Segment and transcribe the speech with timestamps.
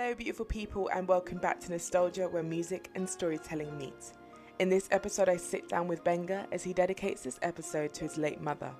[0.00, 4.12] Hello, beautiful people, and welcome back to Nostalgia, where music and storytelling meet.
[4.60, 8.16] In this episode, I sit down with Benga as he dedicates this episode to his
[8.16, 8.70] late mother.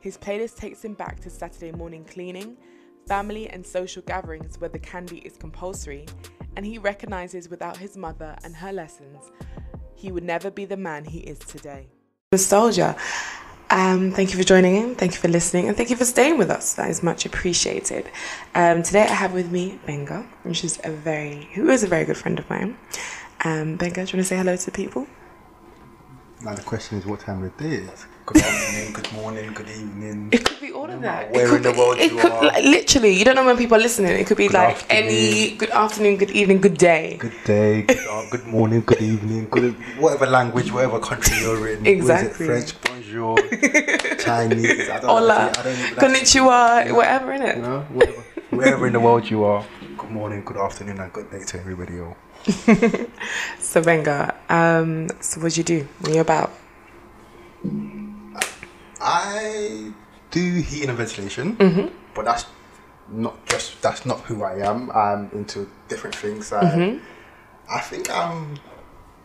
[0.00, 2.58] His playlist takes him back to Saturday morning cleaning,
[3.08, 6.04] family and social gatherings where the candy is compulsory,
[6.54, 9.32] and he recognizes without his mother and her lessons,
[9.94, 11.88] he would never be the man he is today.
[12.30, 12.94] Nostalgia.
[13.72, 14.94] Um, thank you for joining in.
[14.96, 16.74] Thank you for listening, and thank you for staying with us.
[16.74, 18.10] That is much appreciated.
[18.54, 22.04] Um, today, I have with me Benga, which is a very, who is a very
[22.04, 22.76] good friend of mine.
[23.44, 25.06] Um, Benga, do you want to say hello to the people?
[26.42, 27.76] Now the question is, what time of day?
[27.76, 28.06] Is?
[28.26, 30.28] Good afternoon, good morning, good evening.
[30.32, 31.32] It could be all of that.
[31.32, 32.44] where it could in the be- world it you could, are.
[32.44, 34.12] Like, literally, you don't know when people are listening.
[34.12, 37.16] It could be Good like any good afternoon, good evening, good day.
[37.18, 41.86] Good day, good, uh, good morning, good evening, good whatever language, whatever country you're in.
[41.86, 42.46] Exactly.
[42.46, 42.80] What is it, French,
[43.12, 43.36] bonjour,
[44.18, 44.88] Chinese.
[44.88, 47.56] I don't Hola, I don't even- that's- whatever in it.
[47.56, 49.64] You know, wherever, wherever in the world you are.
[49.98, 52.00] Good morning, good afternoon, and good day to everybody.
[52.00, 52.16] All.
[53.60, 55.86] So Benga, um, so what'd you do?
[56.00, 56.50] What are you about?
[59.00, 59.92] I
[60.30, 61.94] do heating and ventilation, Mm-hmm.
[62.14, 62.46] but that's
[63.08, 64.90] not just that's not who I am.
[64.90, 66.52] I'm into different things.
[66.52, 66.98] I, Mm-hmm.
[67.70, 68.56] I think I'm.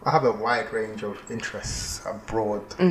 [0.06, 2.64] I have a wide range of interests abroad.
[2.80, 2.84] A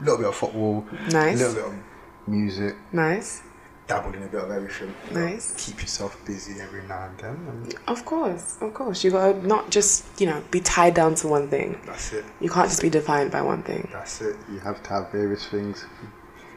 [0.00, 1.08] little bit of football, Mm-hmm.
[1.08, 1.40] Nice.
[1.40, 3.42] a little bit of music, Nice,
[3.86, 4.94] dabbled in a bit of everything.
[5.08, 5.54] You know, Nice.
[5.66, 9.02] Keep yourself busy every now and then, and of course, of course.
[9.04, 11.80] You gotta not just you know be tied down to one thing.
[11.86, 12.24] that's it.
[12.40, 13.88] You can't just be defined by one thing.
[13.92, 14.36] That's it.
[14.50, 15.84] You have to have various things,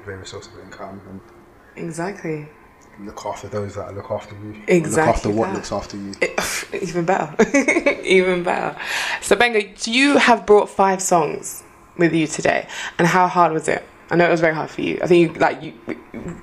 [0.06, 1.22] various sources of income, and
[1.76, 2.48] Exactly.
[3.00, 4.62] Look after those that look after you.
[4.68, 5.02] Exactly.
[5.06, 6.14] Look after what looks after you.
[6.82, 8.02] Even better.
[8.04, 8.78] Even better.
[9.22, 11.64] So Benga, you have brought five songs
[11.98, 13.84] with you today, and how hard was it?
[14.10, 15.00] I know it was very hard for you.
[15.02, 15.74] I think you like you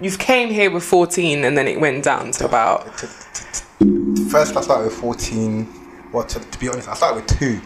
[0.01, 2.87] you've came here with fourteen, and then it went down to about
[4.29, 5.69] First, I started with 14.
[6.13, 7.61] Well, to, to be honest, I started with two.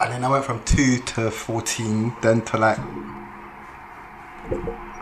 [0.00, 2.78] And then I went from two to 14, then to like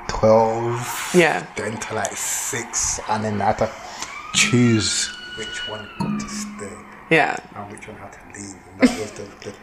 [0.09, 1.47] 12, yeah.
[1.57, 3.71] then to like six, and then I had to
[4.35, 6.73] choose which one got to stay
[7.11, 8.55] Yeah, and which one had to leave.
[8.73, 9.55] And that was the, the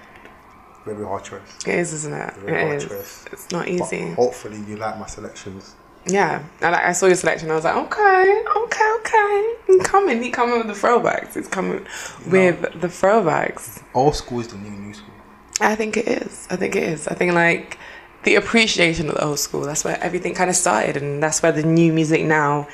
[0.86, 1.42] very hard choice.
[1.68, 2.34] it is, isn't it?
[2.38, 2.88] Very It hard is.
[2.90, 3.26] choice.
[3.32, 4.12] It's not But easy.
[4.12, 5.76] hopefully, you like my selections.
[6.08, 7.52] Yeah, and like, I saw your selection.
[7.52, 9.54] I was like, okay, okay, okay.
[9.68, 10.22] He's coming.
[10.24, 11.36] He coming with the throwbacks.
[11.36, 11.86] He's coming
[12.28, 13.84] with the throwbacks.
[13.94, 15.14] Old school is the new new school.
[15.60, 16.48] I think it is.
[16.50, 17.08] I think it is.
[17.08, 17.78] I think like
[18.24, 19.62] the appreciation of the old school.
[19.62, 22.68] That's where everything kind of started, and that's where the new music now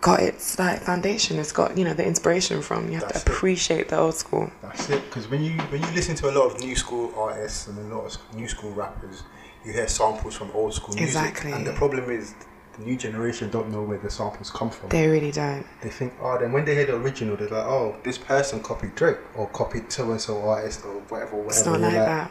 [0.00, 1.38] got its like foundation.
[1.38, 2.88] It's got you know the inspiration from.
[2.88, 3.34] You have That's to it.
[3.34, 4.50] appreciate the old school.
[4.62, 5.02] That's it.
[5.06, 7.94] Because when you when you listen to a lot of new school artists and a
[7.94, 9.22] lot of new school rappers,
[9.64, 11.08] you hear samples from old school music.
[11.08, 11.52] Exactly.
[11.52, 12.34] And the problem is
[12.76, 14.88] the new generation don't know where the samples come from.
[14.90, 15.64] They really don't.
[15.80, 18.94] They think, oh, then when they hear the original, they're like, oh, this person copied
[18.94, 21.48] Drake or copied so and so artist or whatever, whatever.
[21.48, 22.30] It's not You're like that.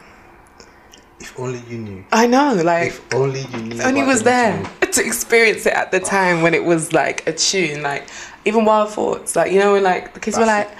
[1.20, 2.04] If only you knew.
[2.12, 2.54] I know.
[2.54, 3.76] Like If only you knew.
[3.76, 7.26] If only was the there to experience it at the time when it was like
[7.26, 8.08] a tune, like
[8.44, 10.70] even Wild Thoughts, like you know, when like the kids were like,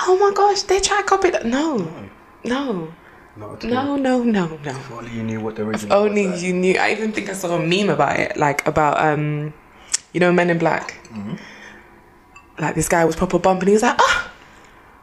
[0.00, 1.78] "Oh my gosh, they try to copy that." No,
[2.44, 2.92] no,
[3.36, 4.70] no, no, no, no.
[4.70, 6.36] If only you knew what the original Only was.
[6.36, 6.42] like.
[6.42, 6.74] you knew.
[6.78, 9.54] I even think I saw a meme about it, like about um,
[10.12, 10.98] you know, Men in Black.
[11.08, 11.34] Mm-hmm.
[12.58, 13.62] Like this guy was proper bumping.
[13.62, 14.30] And he was like, "Ah,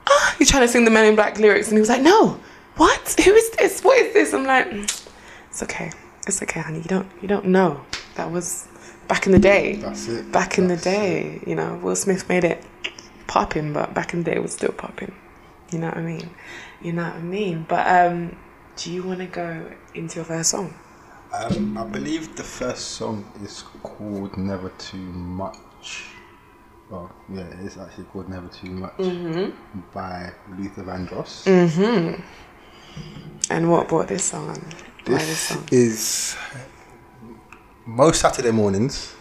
[0.07, 2.39] ah," he's trying to sing the Men in Black lyrics, and he was like, "No,
[2.79, 3.15] what?
[3.25, 3.83] Who is this?
[3.83, 4.83] What is this?" I'm like, "Mm,
[5.49, 5.91] "It's okay,
[6.27, 6.79] it's okay, honey.
[6.79, 7.81] You don't, you don't know.
[8.15, 8.67] That was
[9.07, 9.75] back in the day.
[9.75, 10.31] That's it.
[10.31, 12.63] Back in the day, you know, Will Smith made it
[13.27, 15.13] popping, but back in the day, it was still popping.
[15.71, 16.29] You know what I mean?
[16.81, 17.65] You know what I mean?
[17.67, 18.35] But um,
[18.75, 20.73] do you want to go into your first song?
[21.31, 26.07] Um, I believe the first song is called Never Too Much.
[26.89, 28.97] Well, yeah, it is actually called Never Too Much
[29.93, 31.45] by Luther Vandross.
[33.49, 34.61] And what brought this song on?
[35.05, 35.67] This This song?
[35.71, 36.35] is
[37.85, 39.15] most Saturday mornings,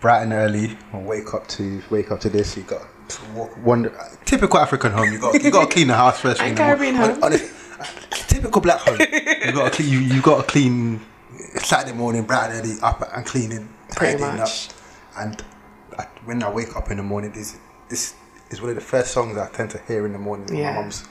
[0.00, 0.76] bright and early.
[0.92, 2.56] I wake up to wake up to this.
[2.56, 3.90] You got to walk one
[4.24, 5.12] typical African home.
[5.12, 6.40] You got you got to clean the house first.
[6.40, 7.22] thing in the mor- Caribbean home.
[7.22, 7.52] honest-
[8.28, 8.98] typical black home.
[9.00, 9.88] You got to clean.
[9.92, 11.00] You, you got to clean
[11.56, 14.68] Saturday morning, bright and early, up and cleaning, Pretty tidying much.
[14.68, 14.74] up.
[15.18, 15.44] And
[15.98, 17.58] I, when I wake up in the morning, this
[17.88, 18.14] this
[18.50, 20.56] is one of the first songs I tend to hear in the morning.
[20.56, 20.72] Yeah.
[20.74, 21.04] My mum's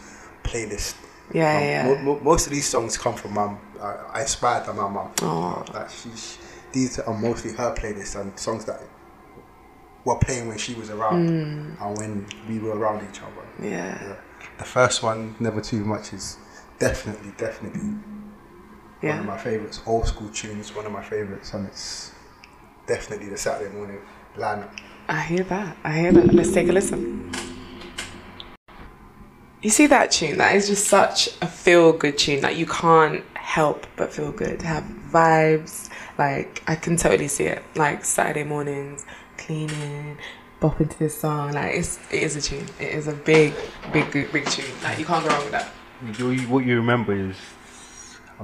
[0.44, 0.96] playlist.
[1.34, 1.84] Yeah, Um, yeah.
[1.88, 3.60] mo- mo- most of these songs come from mum.
[3.82, 5.12] I, I inspired by my mum.
[5.22, 5.64] Aw.
[5.74, 6.38] Like she, she-
[6.72, 8.82] these are mostly her playlists and songs that
[10.06, 13.46] were playing when she was around and when we were around each other.
[13.60, 13.72] Mm.
[13.72, 14.04] Yeah.
[14.04, 14.16] Yeah.
[14.58, 16.38] The first one, Never Too Much, is
[16.80, 17.90] definitely, definitely
[19.02, 19.82] one of my favorites.
[19.86, 22.12] Old school tunes, one of my favorites, and it's
[22.88, 24.00] definitely the Saturday morning
[24.38, 24.70] lineup.
[25.10, 25.78] I hear that.
[25.84, 26.34] I hear that.
[26.34, 27.32] Let's take a listen.
[29.64, 30.40] You see that tune?
[30.40, 32.42] That is just such a feel good tune.
[32.42, 34.62] Like you can't help but feel good.
[34.62, 35.90] Have vibes.
[36.18, 37.64] Like I can totally see it.
[37.76, 39.06] Like Saturday mornings,
[39.38, 40.18] cleaning,
[40.60, 41.54] bop into this song.
[41.54, 42.66] Like it's it is a tune.
[42.78, 43.54] It is a big,
[43.94, 44.66] big, big, big tune.
[44.84, 45.70] Like you can't go wrong with that.
[46.50, 47.38] What you remember is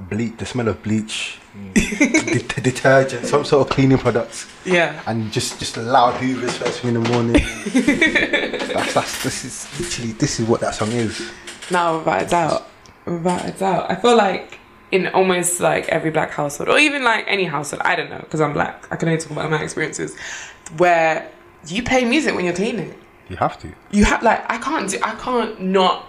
[0.08, 1.38] bleach, the smell of bleach,
[1.74, 5.00] de- detergent, some sort of cleaning products, Yeah.
[5.06, 7.32] and just just loud hoovers first thing in the morning.
[8.74, 11.30] that's, that's this is literally this is what that song is.
[11.70, 12.68] Now without a doubt.
[13.04, 13.90] Without a doubt.
[13.90, 14.58] I feel like
[14.90, 18.40] in almost like every black household, or even like any household, I don't know, because
[18.40, 20.16] I'm black, I can only talk about my experiences,
[20.76, 21.30] where
[21.66, 22.94] you play music when you're cleaning.
[23.28, 23.72] You have to.
[23.92, 26.06] You have like I can't do I can't not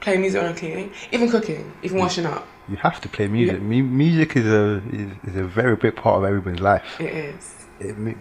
[0.00, 2.00] play music when I'm cleaning, even cooking, even mm.
[2.00, 2.46] washing up.
[2.68, 3.60] You have to play music.
[3.60, 6.98] Mu- music is a is, is a very big part of everyone's life.
[7.00, 7.66] It is.
[7.80, 8.14] It, mu-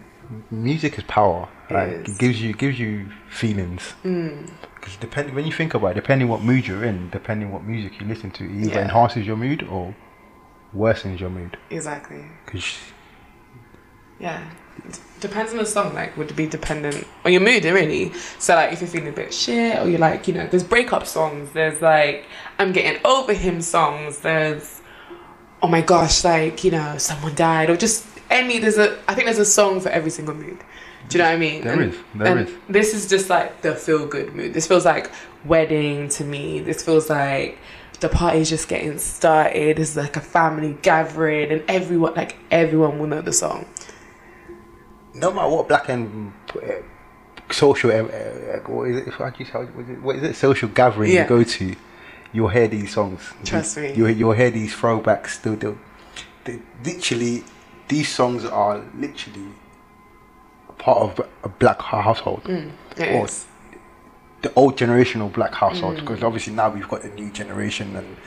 [0.51, 1.47] music is power.
[1.69, 2.15] It like is.
[2.15, 3.93] it gives you gives you feelings.
[4.03, 4.49] Mm.
[4.75, 8.01] Because depending when you think about it, depending what mood you're in, depending what music
[8.01, 8.81] you listen to, it either Yeah.
[8.81, 9.95] enhances your mood or
[10.75, 11.55] worsens your mood.
[11.69, 12.25] Exactly.
[12.45, 12.77] Because
[14.19, 14.41] Yeah.
[15.23, 18.11] Depends on the song, like would be dependent on your mood really.
[18.39, 21.07] So like if you're feeling a bit shit or you're like, you know, there's breakup
[21.07, 22.25] songs, there's like
[22.59, 24.81] I'm getting over him songs, there's
[25.61, 29.27] oh my gosh, like, you know, someone died or just any there's a I think
[29.27, 30.59] there's a song for every single mood.
[31.07, 31.63] Do you know what I mean?
[31.63, 32.55] There is, there and is.
[32.67, 34.53] This is just like the feel good mood.
[34.53, 35.09] This feels like
[35.45, 36.59] wedding to me.
[36.59, 37.59] This feels like
[38.01, 39.79] the party's just getting started.
[39.79, 43.65] Is like a family gathering and everyone like everyone will know the song.
[45.13, 46.59] No matter what black and uh,
[47.51, 49.13] social, uh, uh, what is it?
[49.13, 50.01] How do you say- what is it?
[50.01, 50.35] What is it?
[50.35, 51.23] Social gathering Yeah.
[51.23, 51.75] you go to,
[52.31, 53.21] you'll hear these songs.
[53.45, 53.93] Trust me.
[53.93, 55.27] You, you'll hear these throwbacks.
[55.29, 55.77] Still, they'll-
[56.45, 57.43] they, literally,
[57.87, 59.47] these songs are literally
[60.77, 62.43] part of a black household.
[62.45, 63.45] Mm, Or is.
[64.41, 65.99] the old generational black household Mm.
[66.01, 68.17] because obviously now we've got the new generation and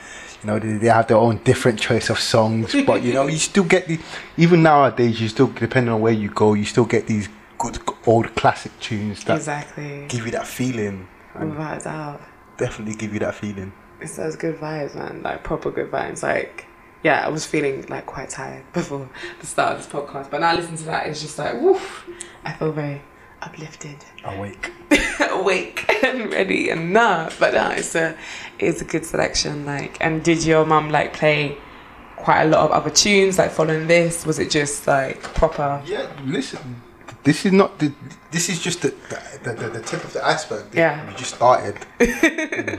[0.41, 3.37] you know they, they have their own different choice of songs but you know you
[3.37, 3.99] still get the
[4.37, 8.33] even nowadays you still depending on where you go you still get these good old
[8.35, 10.05] classic tunes that Exactly.
[10.07, 11.07] give you that feeling
[11.39, 12.21] Without a doubt.
[12.57, 15.21] definitely give you that feeling It's those good vibes, man.
[15.23, 16.21] Like proper good vibes.
[16.23, 16.65] Like
[17.03, 19.09] yeah, I was feeling like quite tired before
[19.39, 20.29] the start of this podcast.
[20.31, 22.07] But now listening to that it's just like woof.
[22.45, 23.01] I feel very
[23.41, 23.97] uplifted.
[24.23, 24.71] awake
[25.31, 28.15] awake and ready and nah but nah it's a
[28.59, 31.57] it's a good selection like and did your mum like play
[32.15, 36.07] quite a lot of other tunes like following this was it just like proper yeah
[36.25, 36.81] listen
[37.23, 37.91] this is not the
[38.31, 38.93] this is just the
[39.43, 41.07] the, the, the tip of the iceberg Yeah.
[41.07, 41.75] we just started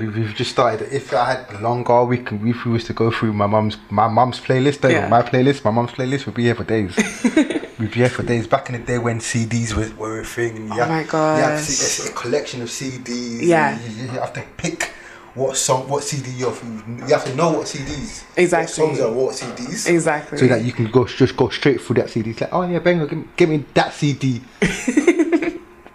[0.01, 3.11] we, we've just started if i had longer we can if we was to go
[3.11, 5.09] through my mum's my mum's playlist Yeah.
[5.09, 6.97] my playlist my mum's playlist would be here for days
[7.79, 10.67] we'd be here for days back in the day when cds were, were a thing
[10.73, 11.39] you Oh my god!
[11.39, 13.79] Yeah, a collection of cds Yeah.
[13.81, 14.93] you, you have to pick
[15.39, 18.85] what song what cd you're from you have to know what cds Exactly.
[18.85, 21.95] what songs are what cds exactly so that you can go just go straight through
[21.97, 22.31] that CD.
[22.31, 24.41] It's like, oh yeah, Benga, give me, give me that CD.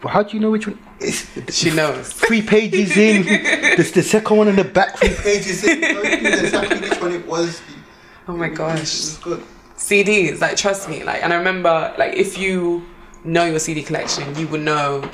[0.02, 0.78] but how do you know which one?
[1.00, 3.24] It's she knows three pages in.
[3.76, 5.82] There's the second one in the back, three pages in.
[5.82, 7.62] You know exactly which one it was.
[8.28, 9.44] oh my It gosh was good.
[9.78, 12.86] CDs, like trust me, like and I remember like if you
[13.24, 15.10] know your CD collection, you would know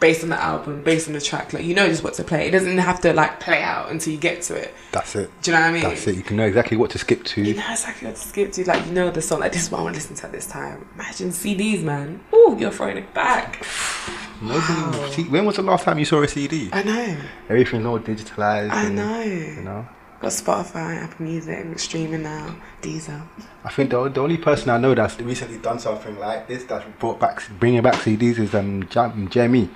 [0.00, 2.48] based on the album, based on the track, like you know just what to play.
[2.48, 4.74] It doesn't have to like play out until you get to it.
[4.92, 5.30] That's it.
[5.42, 5.82] Do you know what I mean?
[5.82, 6.16] That's it.
[6.16, 7.42] You can know exactly what to skip to.
[7.42, 8.64] You know exactly what to skip to.
[8.64, 10.32] Like you know the song, like this is what I want to listen to at
[10.32, 10.86] this time.
[10.94, 12.20] Imagine CDs, man.
[12.34, 13.64] Ooh, you're throwing it back.
[14.42, 16.70] Nobody, see, when was the last time you saw a CD?
[16.72, 17.16] I know.
[17.48, 18.70] Everything's all digitalized.
[18.70, 19.22] I and, know.
[19.22, 19.88] You know.
[20.20, 23.22] Got Spotify, Apple Music, streaming now, Deezer.
[23.64, 26.84] I think the, the only person I know that's recently done something like this that's
[26.98, 29.68] brought back bringing back CDs is um Jam- Jamie.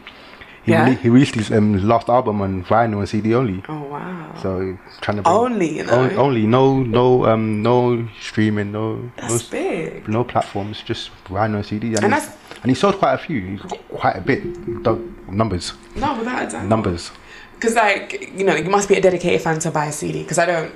[0.64, 0.88] He, Yeah?
[0.88, 3.62] rele- he released his um, last album on vinyl and CD only.
[3.68, 4.34] Oh wow.
[4.42, 6.00] So he's trying to bring Only, you know.
[6.00, 10.08] on- only no no um no streaming no That's no, big.
[10.08, 13.58] no platforms just vinyl and CD and, And and he sold quite a few
[13.90, 14.42] quite a bit
[14.84, 14.96] the
[15.32, 16.66] numbers No, without a doubt.
[16.66, 17.10] numbers
[17.54, 20.22] Because like you know, you must be a dedicated fan to buy a CD.
[20.22, 20.74] Because I don't.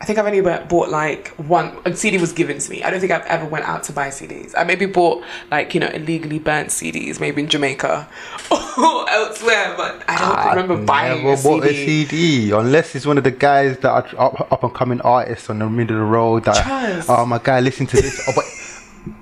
[0.00, 1.76] I think I've only bought like one.
[1.84, 2.84] A CD was given to me.
[2.84, 4.54] I don't think I've ever went out to buy CDs.
[4.56, 8.08] I maybe bought like you know illegally burnt CDs, maybe in Jamaica
[8.52, 11.48] or elsewhere, but I don't remember buying never a CD.
[11.48, 15.00] bought a CD unless it's one of the guys that are up, up and coming
[15.00, 17.10] artists on the middle of the road that Trust.
[17.10, 18.44] oh my guy listen to this oh, but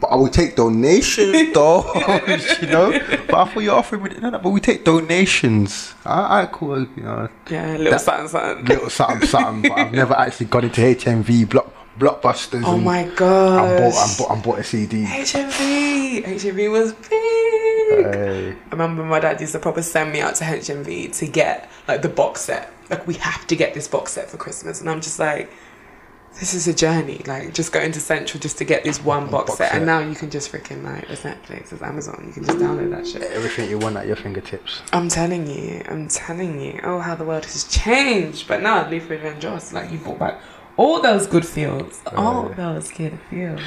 [0.00, 1.84] but I will take donations though
[2.60, 2.92] you know
[3.28, 7.02] but I thought you're offering me no, no, but we take donations I, cool you
[7.02, 8.64] know Yeah, little That- something, something.
[8.66, 13.78] little something something but I've never actually gone into HMV block blockbusters Oh my god.
[13.80, 16.24] bought, and bought and bought a CD HMV.
[16.24, 17.10] HMV was big.
[18.14, 18.50] Hey.
[18.52, 22.02] I remember my dad used to probably send me out to HMV to get like
[22.02, 22.70] the box set.
[22.90, 25.50] Like we have to get this box set for Christmas, and I'm just like,
[26.40, 27.22] this is a journey.
[27.26, 30.00] Like just going to Central just to get this one box, box set, and now
[30.00, 33.22] you can just freaking like there's Netflix, there's Amazon, you can just download that shit.
[33.22, 34.82] Everything you want at your fingertips.
[34.92, 36.80] I'm telling you, I'm telling you.
[36.84, 38.48] Oh, how the world has changed.
[38.48, 40.40] But now, Luther Vandross, like you brought back
[40.76, 43.60] all those good feels, oh, all those good feels.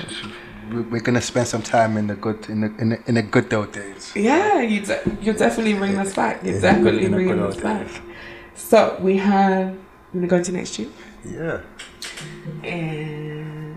[0.72, 3.24] We- We're gonna spend some time in the good in the in the, in the
[3.24, 4.12] good old days.
[4.16, 6.44] Yeah, you de- you're definitely bringing us back.
[6.44, 7.88] You're Yeah, definitely bringing us back.
[8.54, 9.70] So we have.
[10.14, 10.90] You wanna go into next year?
[11.26, 11.62] Yeah.
[12.64, 13.76] And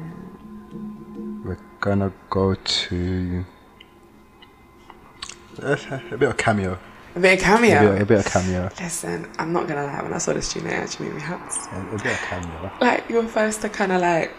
[1.45, 3.45] We're gonna go to
[5.63, 5.77] uh,
[6.11, 6.79] a bit of cameo.
[7.15, 7.93] a bit of A, cameo.
[7.93, 8.71] bit, a bit of cameo.
[8.81, 10.03] Listen, I'm not gonna lie.
[10.03, 11.55] When I saw this tune, it actually made me happy.
[11.73, 12.71] A, a bit of cameo.
[12.81, 14.33] Like you were first to kind of like,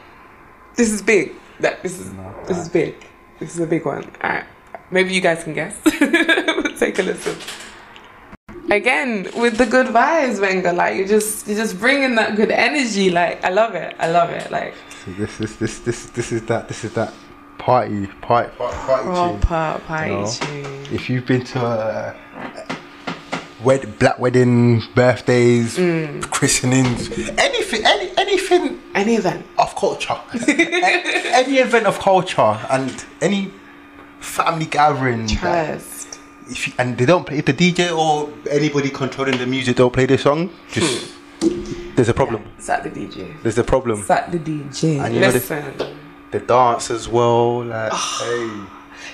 [0.75, 1.33] this is big.
[1.59, 2.95] That this is No, this is big.
[3.39, 4.03] This is a big one.
[4.21, 4.45] All right,
[4.91, 5.79] maybe you guys can guess.
[6.79, 7.37] Take a listen.
[8.71, 10.71] Again, with the good vibes, Benga.
[10.73, 13.09] Like you just you just bringing that good energy.
[13.09, 13.95] Like I love it.
[13.99, 14.49] I love it.
[14.51, 14.73] Like
[15.05, 17.13] So this is this this this is that this is that
[17.57, 19.39] party party party, party tune.
[19.41, 20.31] party No.
[20.31, 20.87] tune.
[20.93, 22.15] If you've been to a
[23.63, 26.21] wed- black wedding, birthdays, Mm.
[26.31, 29.45] christenings, anything, any anything Any event.
[29.57, 30.17] of culture,
[30.47, 33.51] A- any event of culture, and any
[34.19, 35.92] family gathering, Trust.
[36.49, 39.93] If you, and they don't play, if the DJ or anybody controlling the music don't
[39.93, 41.13] play the song, just
[41.95, 42.43] there's a problem.
[42.57, 43.41] It's at the DJ.
[43.43, 43.99] There's a problem.
[43.99, 45.03] It's at the DJ.
[45.03, 45.97] And you know the- Listen.
[46.31, 48.49] The dance as well, like hey.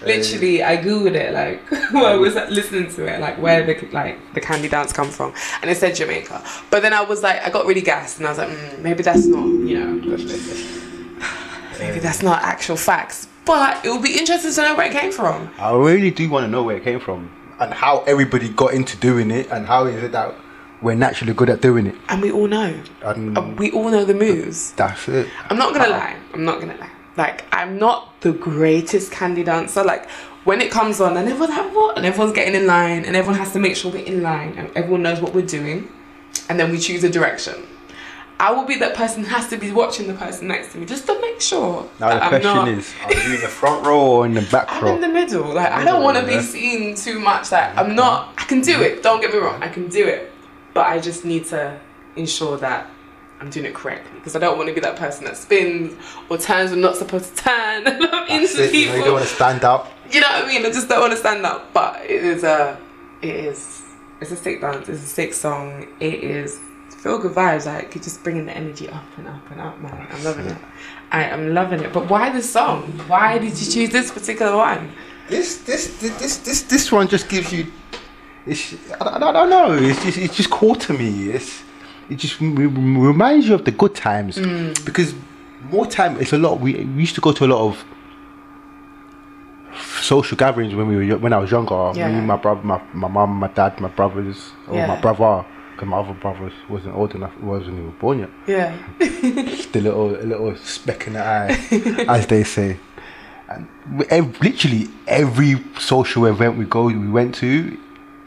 [0.06, 4.18] Literally, I googled it like while I was listening to it, like where the like
[4.34, 6.42] the candy dance come from, and it said Jamaica.
[6.70, 9.04] But then I was like, I got really gassed, and I was like, mm, maybe
[9.04, 10.18] that's not, you know,
[11.80, 13.28] maybe that's not actual facts.
[13.50, 15.50] But it would be interesting to know where it came from.
[15.58, 18.96] I really do want to know where it came from and how everybody got into
[18.98, 20.36] doing it and how is it that
[20.84, 21.96] we're naturally good at doing it.
[22.10, 24.72] And we all know, And Uh, we all know the moves.
[24.74, 25.27] that's it.
[25.50, 26.15] I'm not gonna lie.
[26.36, 26.91] I'm not gonna lie.
[27.18, 29.84] Like I'm not the greatest candy dancer.
[29.84, 30.08] Like
[30.44, 33.39] when it comes on and everyone's like what, and everyone's getting in line, and everyone
[33.39, 35.89] has to make sure we're in line, and everyone knows what we're doing,
[36.50, 37.56] and then we choose a direction.
[38.41, 40.86] I will be that person who has to be watching the person next to me
[40.86, 41.89] just to make sure.
[42.00, 44.41] Now the I'm question not- is, are you in the front row or in the
[44.43, 44.96] back I'm row?
[44.96, 45.53] in the middle.
[45.53, 47.51] Like I don't want to be seen too much.
[47.51, 48.34] Like I'm not.
[48.38, 49.03] I can do it.
[49.03, 49.62] Don't get me wrong.
[49.62, 50.31] I can do it,
[50.74, 51.77] but I just need to
[52.15, 52.89] ensure that
[53.41, 55.93] I'm doing it correctly because I don't want to be that person that spins
[56.29, 57.88] or turns when not supposed to turn.
[57.88, 58.74] and I'm That's into it.
[58.74, 58.98] You, know, people.
[59.00, 59.88] you don't want to stand out.
[60.12, 60.65] You know what I mean?
[60.65, 61.74] I just don't want to stand up.
[61.74, 62.79] But it is a.
[63.22, 63.84] It is.
[64.22, 64.88] It's a sick dance.
[64.88, 65.88] It's a sick song.
[66.00, 66.60] It is
[67.00, 67.65] feel good vibes.
[67.65, 70.08] Like you're just bringing the energy up and up and up, man.
[70.12, 70.58] I'm loving it.
[71.12, 71.94] I am loving it.
[71.94, 72.84] But why this song?
[73.08, 74.91] Why did you choose this particular one?
[75.29, 77.68] This this this this this, one just gives you.
[78.46, 79.74] It's, I, don't- know.
[79.74, 81.29] It's just it's just cool to me.
[81.29, 81.63] It's
[82.10, 84.84] it just re- re- reminds you of the good times Mm.
[84.86, 85.13] because
[85.72, 86.18] more time.
[86.20, 86.60] It's a lot.
[86.60, 87.86] We, we used to go to a lot of
[90.01, 91.91] social gatherings when we were when I was younger.
[91.96, 92.08] Yeah.
[92.12, 95.46] Me, my brother, my my mum, my dad, my brothers, or my brother.
[95.80, 98.30] Because my other brother wasn't old enough, wasn't even born yet.
[98.48, 98.78] Yeah.
[99.00, 102.78] the little a little speck in the eye, as they say.
[103.48, 103.66] And
[103.98, 107.78] we- ev- literally every social event we go we went to,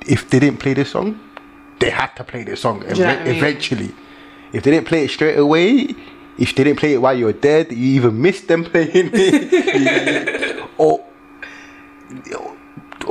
[0.06, 1.20] if they didn't play this song,
[1.78, 3.34] they had to play this song ev- what I mean?
[3.36, 3.94] eventually.
[4.54, 5.94] If they didn't play it straight away,
[6.38, 10.64] if they didn't play it while you were dead, you even missed them playing it,
[10.78, 11.04] or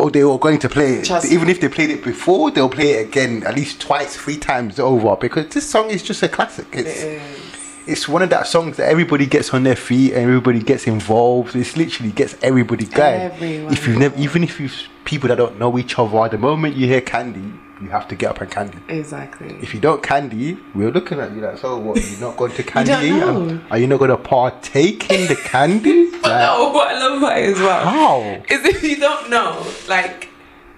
[0.02, 1.06] or they were going to play it.
[1.06, 4.38] Trust Even if they played it before, they'll play it again at least twice, three
[4.38, 6.68] times over because this song is just a classic.
[6.74, 7.22] It's It
[7.88, 11.56] it's one of that songs that everybody gets on their feet and everybody gets involved.
[11.56, 13.22] It's literally gets everybody going.
[13.22, 16.76] Everyone If you've never, even if you've people that don't know each other, the moment
[16.76, 18.78] you hear Candy, you have to get up and Candy.
[18.90, 19.58] Exactly.
[19.62, 21.98] If you don't Candy, we're looking at you like, so what?
[22.10, 23.10] You're not going to don't Candy?
[23.12, 23.50] know.
[23.70, 26.12] Are- Are you not going to partake in the Candy?
[26.22, 28.22] But Like, no, what I love about it as well how?
[28.48, 30.30] is if you don't know, like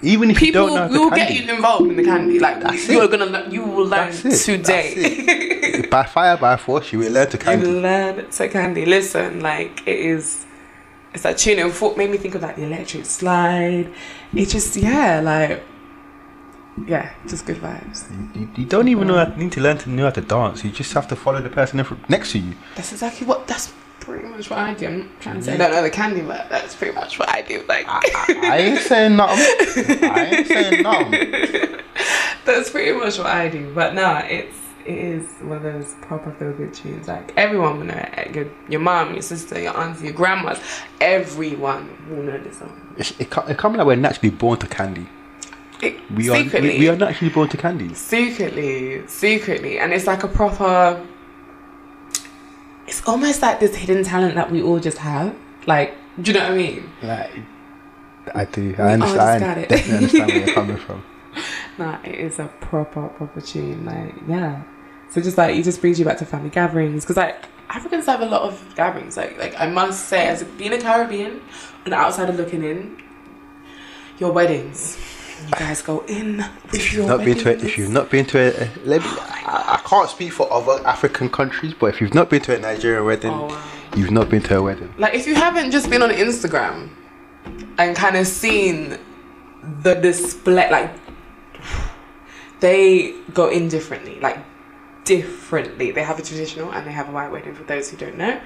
[0.02, 2.40] Even if you people don't know will the get Candy, you involved in the candy.
[2.40, 4.38] Like That's you're gonna, you will learn it.
[4.38, 4.94] today.
[4.96, 5.90] It.
[5.96, 7.66] by fire, by force, you will learn to candy.
[7.68, 7.82] you Candy.
[7.82, 8.86] learn to candy.
[8.86, 10.46] Listen, like it is.
[11.14, 11.60] It's that tune.
[11.60, 13.92] It thought- made me think of like the electric slide.
[14.34, 15.62] It just yeah, like
[16.88, 18.10] yeah, just good vibes.
[18.36, 20.64] You, you don't even know how, need to learn to know how to dance.
[20.64, 22.56] You just have to follow the person next to you.
[22.76, 23.48] That's exactly what.
[23.48, 24.88] That's pretty much what I do.
[24.88, 27.30] I'm not trying to say I don't know the candy, but that's pretty much what
[27.30, 27.64] I do.
[27.68, 30.04] Like I ain't saying nothing.
[30.04, 31.80] I ain't saying nothing.
[32.46, 33.74] that's pretty much what I do.
[33.74, 37.08] But no, it's it is one of those proper feel good tunes.
[37.08, 38.36] Like everyone will know it.
[38.36, 40.60] Your, your mom, your sister, your auntie, your grandmas,
[41.00, 42.96] everyone will know this song.
[42.98, 45.08] It's, it, ca- it comes like we're naturally born to candy.
[45.84, 47.94] It, We are, secretly, we, we are naturally born to candy.
[47.94, 51.06] secretly, secretly, and it's like a proper.
[52.88, 55.36] It's almost like this hidden talent that we all just have.
[55.66, 56.90] Like, do you know what I mean?
[57.02, 57.32] Like,
[58.36, 58.70] I do.
[58.70, 59.44] We I understand.
[59.44, 61.04] I definitely understand where you're coming from.
[61.78, 63.86] Nah, it is a proper, proper tune.
[63.86, 64.64] Like, yeah.
[65.10, 68.22] So just like it just brings you back to family gatherings because like Africans have
[68.22, 69.16] a lot of gatherings.
[69.18, 71.42] Like, like I must say, as being a Caribbean,
[71.86, 72.98] an outsider looking in,
[74.20, 74.98] your weddings,
[75.46, 76.44] you guys go in.
[76.74, 79.08] If you've not been to it, if you've not been to it, uh, let me,
[79.08, 82.60] I, I can't speak for other African countries, but if you've not been to a
[82.60, 83.64] Nigerian wedding, Oh, wow.
[83.96, 84.94] you've not been to a wedding.
[84.98, 86.90] Like if you haven't just been on Instagram
[87.78, 88.98] and kind of seen
[89.82, 90.92] the display, like
[92.60, 94.38] they go in differently, like
[95.04, 95.92] differently.
[95.92, 98.40] They have a traditional and they have a white wedding for those who don't know.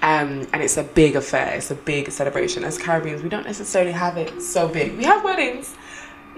[0.00, 1.54] Um, and it's a big affair.
[1.56, 2.64] It's a big celebration.
[2.64, 4.96] As Caribbeans, we don't necessarily have it so big.
[4.96, 5.74] We have weddings,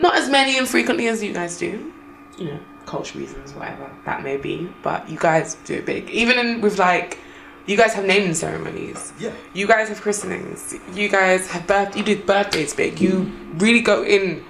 [0.01, 1.93] not as many and frequently as you guys do.
[2.39, 4.69] You know, cultural reasons, whatever that may be.
[4.83, 6.09] But you guys do it big.
[6.11, 7.19] Even in, with like,
[7.67, 9.13] you guys have naming ceremonies.
[9.21, 9.33] Yeah.
[9.53, 10.75] You guys have christenings.
[10.95, 11.97] You guys have birth.
[11.97, 13.01] You do birthdays big.
[13.01, 14.45] You really go in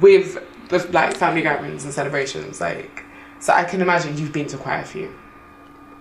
[0.00, 0.38] with
[0.68, 2.60] the like family gatherings and celebrations.
[2.60, 3.04] Like,
[3.40, 5.14] so I can imagine you've been to quite a few.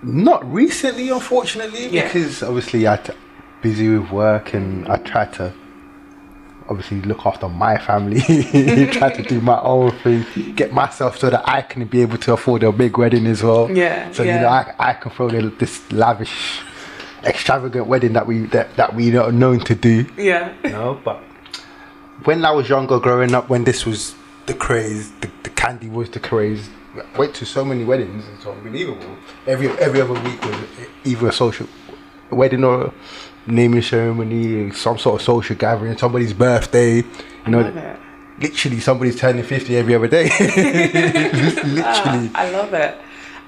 [0.04, 2.04] Not recently, unfortunately, Yeah.
[2.06, 3.14] because obviously I t-
[3.62, 5.54] busy with work and I try to
[6.70, 8.20] obviously look after my family,
[8.92, 12.34] try to do my own thing, get myself so that I can be able to
[12.34, 13.70] afford a big wedding as well.
[13.72, 14.36] Yeah, So yeah.
[14.36, 16.62] you know, I, I can throw the, this lavish,
[17.24, 20.06] extravagant wedding that we that, that we are known to do.
[20.18, 20.54] Yeah.
[20.64, 21.22] You know, but
[22.24, 26.10] when I was younger, growing up, when this was the craze, the, the candy was
[26.10, 26.70] the craze.
[26.96, 29.18] I went to so many weddings, it's unbelievable.
[29.46, 30.56] Every every other week was
[31.04, 31.68] either a social
[32.32, 32.92] wedding or
[33.48, 36.98] naming ceremony, some sort of social gathering, somebody's birthday.
[36.98, 37.98] You know,
[38.40, 40.24] literally somebody's turning fifty every other day.
[40.40, 41.82] literally.
[41.84, 42.98] Ah, I love it.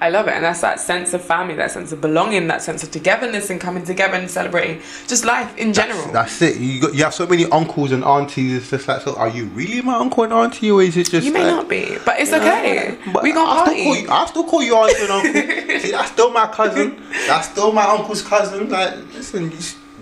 [0.02, 0.32] I love it.
[0.32, 3.60] And that's that sense of family, that sense of belonging, that sense of togetherness and
[3.60, 6.10] coming together and celebrating just life in general.
[6.10, 6.56] That's it.
[6.56, 8.54] You got, you have so many uncles and aunties.
[8.54, 11.26] It's just like, so are you really my uncle and auntie, or is it just?
[11.26, 12.96] you may like, not be, but it's okay.
[13.12, 13.80] But we gonna I party.
[13.80, 14.10] still call you.
[14.10, 15.80] I still call you auntie and uncle.
[15.80, 17.02] See, that's still my cousin.
[17.26, 18.70] That's still my uncle's cousin.
[18.70, 19.50] Like, listen,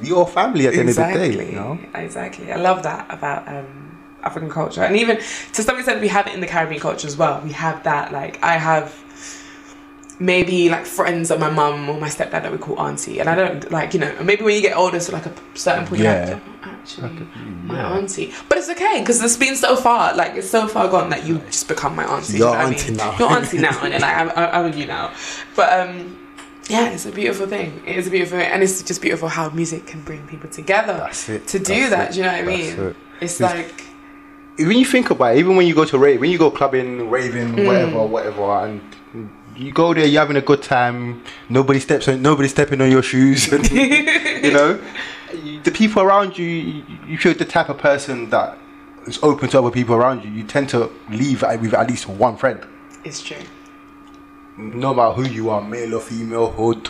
[0.03, 1.23] you- we all family at the exactly.
[1.23, 1.51] end of the day.
[1.51, 1.79] You know.
[1.95, 2.53] Exactly.
[2.53, 5.17] I love that about um, African culture, and even
[5.53, 7.41] to some extent, we have it in the Caribbean culture as well.
[7.45, 8.13] We have that.
[8.13, 8.95] Like I have
[10.21, 13.35] maybe like friends of my mum or my stepdad that we call auntie, and I
[13.37, 14.13] don't like you know.
[14.23, 16.27] Maybe when you get older, so like a certain point, Yeah.
[16.27, 17.27] you're like, "Oh, actually,
[17.65, 17.93] my yeah.
[17.93, 18.35] auntie.
[18.49, 20.15] But it's okay because it's been so far.
[20.17, 22.39] Like it's so far gone that you just become my auntie.
[22.39, 22.97] Your you know what I auntie mean?
[22.97, 23.19] now.
[23.19, 25.13] Your auntie now, and then like I'm, I'm with you now.
[25.55, 26.18] But um.
[26.69, 27.83] Yeah, it's a beautiful thing.
[27.87, 28.49] It is a beautiful thing.
[28.51, 32.11] And it's just beautiful how music can bring people together to do That's that.
[32.11, 32.13] it.
[32.13, 32.79] Do you know what I mean?
[32.79, 32.97] it.
[33.21, 33.85] It's It's- like
[34.59, 37.09] When you think about it, even when you go to rave, when you go clubbing,
[37.11, 37.67] raving, Mm.
[37.67, 38.81] whatever, whatever, and
[39.57, 41.23] you go there, you're having a good time.
[41.49, 43.49] Nobody steps on, nobody stepping on your shoes.
[43.53, 44.81] And, you know,
[45.63, 48.59] the people around you, you- if you're the type of person that
[49.07, 52.37] is open to other people around you, you tend to leave with at least one
[52.37, 52.59] friend.
[53.05, 53.37] it's true.
[54.59, 56.89] No matter who you are, male or female, hood,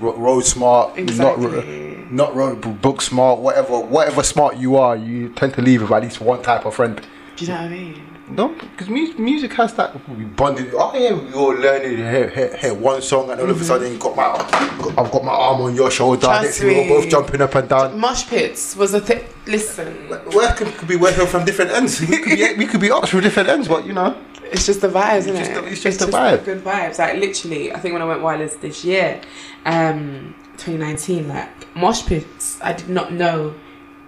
[0.00, 2.06] road smart, not Exactly.
[2.10, 6.02] not road book smart, whatever whatever smart you are, you tend to leave with at
[6.02, 7.00] least one type of friend.
[7.36, 8.02] Do you know what I mean?
[8.28, 10.72] No, because music, music has that we bonded.
[10.74, 13.66] Oh yeah, we all learning here, here, here one song, and all of a mm-hmm.
[13.66, 16.20] sudden got my, I've got my arm on your shoulder.
[16.20, 17.98] Trust we're both jumping up and down.
[17.98, 19.24] Mosh pits was a thing.
[19.46, 22.00] Listen, Work could, could be working from different ends.
[22.00, 24.16] We could be, we could be up from different ends, but you know.
[24.52, 25.54] It's just the vibes, isn't just it?
[25.54, 26.44] the- it's just the vibe.
[26.44, 26.98] good vibes.
[26.98, 29.20] Like literally, I think when I went wireless this year,
[29.64, 33.54] um, 2019, like mosh pits, I did not know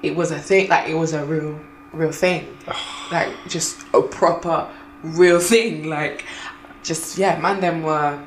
[0.02, 0.68] it was a thing.
[0.68, 1.58] Like it was a real,
[1.92, 2.56] real thing.
[3.12, 4.68] like just a proper,
[5.02, 5.88] real thing.
[5.88, 6.24] Like
[6.82, 8.22] just yeah, man, them were.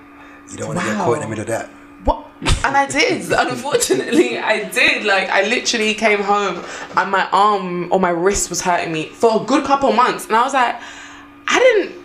[0.51, 1.69] You don't wanna get caught in the middle of that.
[2.03, 2.25] What?
[2.63, 3.31] And I did.
[3.37, 5.03] Unfortunately, I did.
[5.05, 6.63] Like, I literally came home
[6.95, 10.27] and my arm or my wrist was hurting me for a good couple months.
[10.27, 10.79] And I was like,
[11.47, 11.95] I didn't,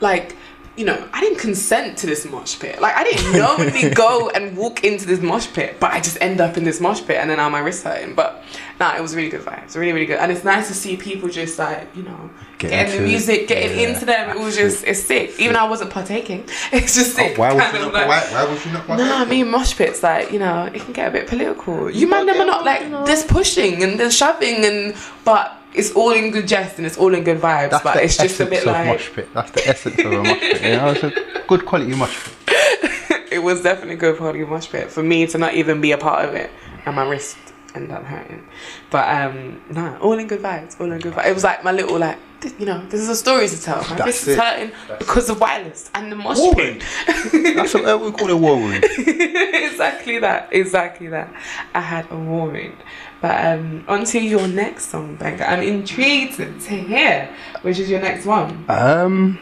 [0.00, 0.36] like,
[0.76, 2.80] you know, I didn't consent to this mosh pit.
[2.80, 6.40] Like, I didn't knowingly go and walk into this mosh pit, but I just end
[6.40, 8.14] up in this mosh pit and then now my wrist hurting.
[8.14, 8.42] But
[8.78, 9.76] nah, it was really good vibes.
[9.76, 10.18] Really, really good.
[10.18, 13.78] And it's nice to see people just like, you know, Get getting the music, getting
[13.78, 14.30] Yeah, into them.
[14.30, 15.38] It was just, it's sick.
[15.38, 17.38] Even though I wasn't partaking, it's just oh, sick.
[17.38, 17.92] Oh, why would you not?
[17.92, 18.88] like- Why, why would you not?
[18.88, 21.90] Nah, I mean mosh pits, like you know, it can get a bit political.
[21.90, 23.04] You man, gotta them are not like you know.
[23.04, 27.14] there's pushing and there's shoving and but it's all in good jest and it's all
[27.14, 27.70] in good vibes.
[27.70, 29.28] That's but it's just a bit like mosh pit.
[29.32, 30.62] That's the essence of a mosh pit.
[30.62, 33.28] You know, it's a good quality mosh pit.
[33.32, 36.28] it was definitely good quality mosh pit for me to not even be a part
[36.28, 36.50] of it,
[36.86, 37.38] and my wrist
[37.74, 38.46] ended up hurting.
[38.90, 40.80] But um, nah, all in good vibes.
[40.80, 41.26] All in good vibes.
[41.26, 42.18] It was like my little like.
[42.58, 43.82] You know, this is a story to tell.
[43.82, 44.40] My That's wrist is it.
[44.40, 46.82] hurting because of wireless and the mosh War pit.
[47.06, 48.82] That's what uh, we call it war wound.
[48.98, 50.48] exactly that.
[50.50, 51.30] Exactly that.
[51.74, 52.76] I had a warrant.
[53.20, 55.48] But um, on to your next song, Benga.
[55.50, 58.64] I'm intrigued to hear which is your next one.
[58.68, 59.38] Um,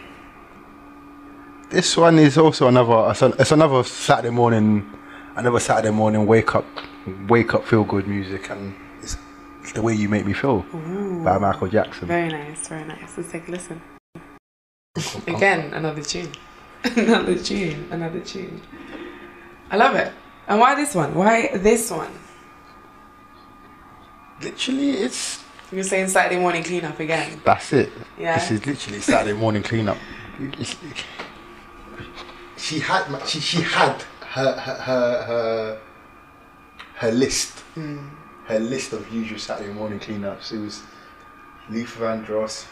[1.70, 3.10] this one is also another.
[3.10, 4.90] It's, an, it's another Saturday morning,
[5.36, 6.66] another Saturday morning wake up,
[7.28, 9.16] wake up, feel good music, and it's,
[9.62, 10.62] it's the way you make me feel
[11.24, 12.08] by Michael Jackson.
[12.08, 13.16] Very nice, very nice.
[13.16, 13.80] Let's take a listen.
[15.28, 16.32] Again, another tune.
[16.84, 18.60] another tune, another tune.
[19.70, 20.12] I love it.
[20.48, 21.14] And why this one?
[21.14, 22.10] Why this one?
[24.42, 27.40] Literally, it's You're saying Saturday morning cleanup again.
[27.44, 27.92] that's it.
[28.18, 28.38] Yeah.
[28.38, 29.98] This is literally Saturday morning cleanup.
[32.56, 35.80] She had she she had her her her her,
[36.94, 37.64] her list.
[38.46, 40.52] Her list of usual Saturday morning cleanups.
[40.52, 40.82] It was
[41.68, 42.66] Luther Vandross,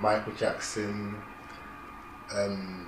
[0.00, 1.14] Michael Jackson,
[2.34, 2.86] um,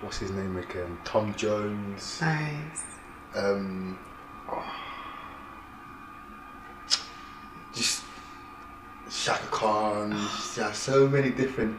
[0.00, 0.98] what's his name again?
[1.04, 2.20] Tom Jones.
[2.20, 2.84] Nice.
[3.36, 3.98] Um,
[7.72, 8.02] just
[9.10, 10.10] Chaka
[10.54, 10.64] Khan.
[10.66, 11.76] Yeah, so many different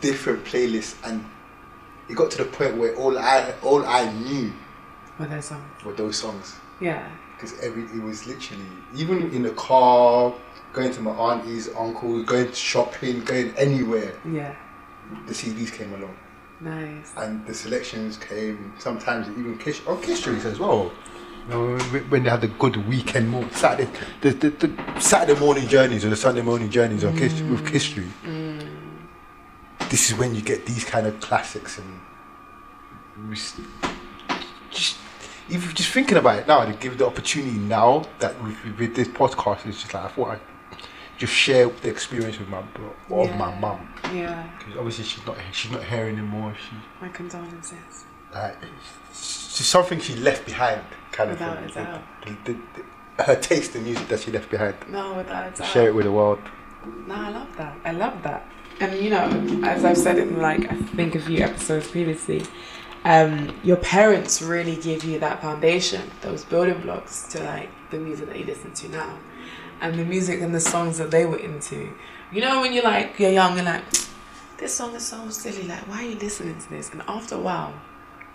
[0.00, 1.24] different playlists, and
[2.08, 4.52] it got to the point where all I all I knew
[5.16, 5.64] What that song?
[5.84, 7.08] were those songs Yeah.
[7.34, 10.32] because every it was literally even in the car,
[10.72, 14.12] going to my auntie's, uncle, going to shopping, going anywhere.
[14.30, 14.54] Yeah.
[15.26, 16.16] The CDs came along.
[16.58, 17.12] Nice.
[17.18, 20.90] and the selections came sometimes even kiss on oh, kiss streets as well.
[21.48, 26.04] Know, when- they had the good weekend morning Saturday, the, the, the Saturday morning journeys
[26.04, 27.68] or the Sunday morning journeys on kiss with mm.
[27.68, 28.06] history.
[28.22, 28.68] Street.
[29.90, 32.00] This is when you get these kind of classics and
[34.70, 34.96] just
[35.48, 39.08] even just thinking about it now, to give the opportunity now that with, with this
[39.08, 40.40] podcast, it's just like I thought I'd
[41.18, 44.48] just share the experience with my bro, of my mum Yeah.
[44.58, 46.54] because obviously she's not she's not here anymore.
[46.58, 48.04] She My condolences.
[48.34, 48.56] like
[49.10, 50.82] it's just something she left behind,
[51.16, 52.02] kind Without a doubt.
[52.24, 54.74] The, the, the, her taste in music that she left behind.
[54.88, 55.68] No, without a doubt.
[55.68, 56.38] Share it with the world.
[57.06, 57.76] No, I love that.
[57.84, 58.46] I love that.
[58.80, 59.24] And you know,
[59.64, 62.42] as I've said in like I think a few episodes previously,
[63.04, 68.28] um, your parents really give you that foundation, those building blocks to like the music
[68.28, 69.18] that you listen to now,
[69.80, 71.90] and the music and the songs that they were into.
[72.30, 73.84] You know, when you're like you're young and like,
[74.58, 75.66] this song is so silly.
[75.66, 76.92] Like, why are you listening to this?
[76.92, 77.72] And after a while,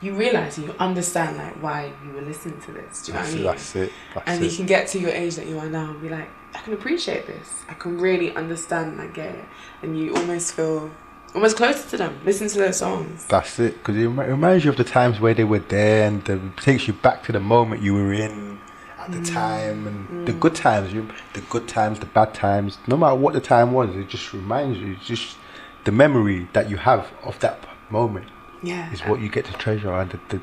[0.01, 3.03] you realize you understand like why you were listening to this.
[3.03, 3.43] Do you know what I mean?
[3.43, 3.91] that's it.
[4.15, 4.51] That's and it.
[4.51, 6.73] you can get to your age that you are now and be like, I can
[6.73, 7.63] appreciate this.
[7.69, 9.45] I can really understand and I get it.
[9.83, 10.89] And you almost feel
[11.35, 12.19] almost closer to them.
[12.25, 13.25] Listen to their songs.
[13.25, 13.75] That's it.
[13.77, 16.87] Because it reminds you of the times where they were there, and the, it takes
[16.87, 18.59] you back to the moment you were in
[18.99, 19.23] at Mm.
[19.23, 20.93] the time, and the good times.
[20.93, 22.77] You, the good times, the bad times.
[22.87, 24.93] No matter what the time was, it just reminds you.
[24.93, 25.37] It's just
[25.85, 28.27] the memory that you have of that moment
[28.63, 28.91] Yeah.
[28.93, 30.41] is what you get to treasure, and the, the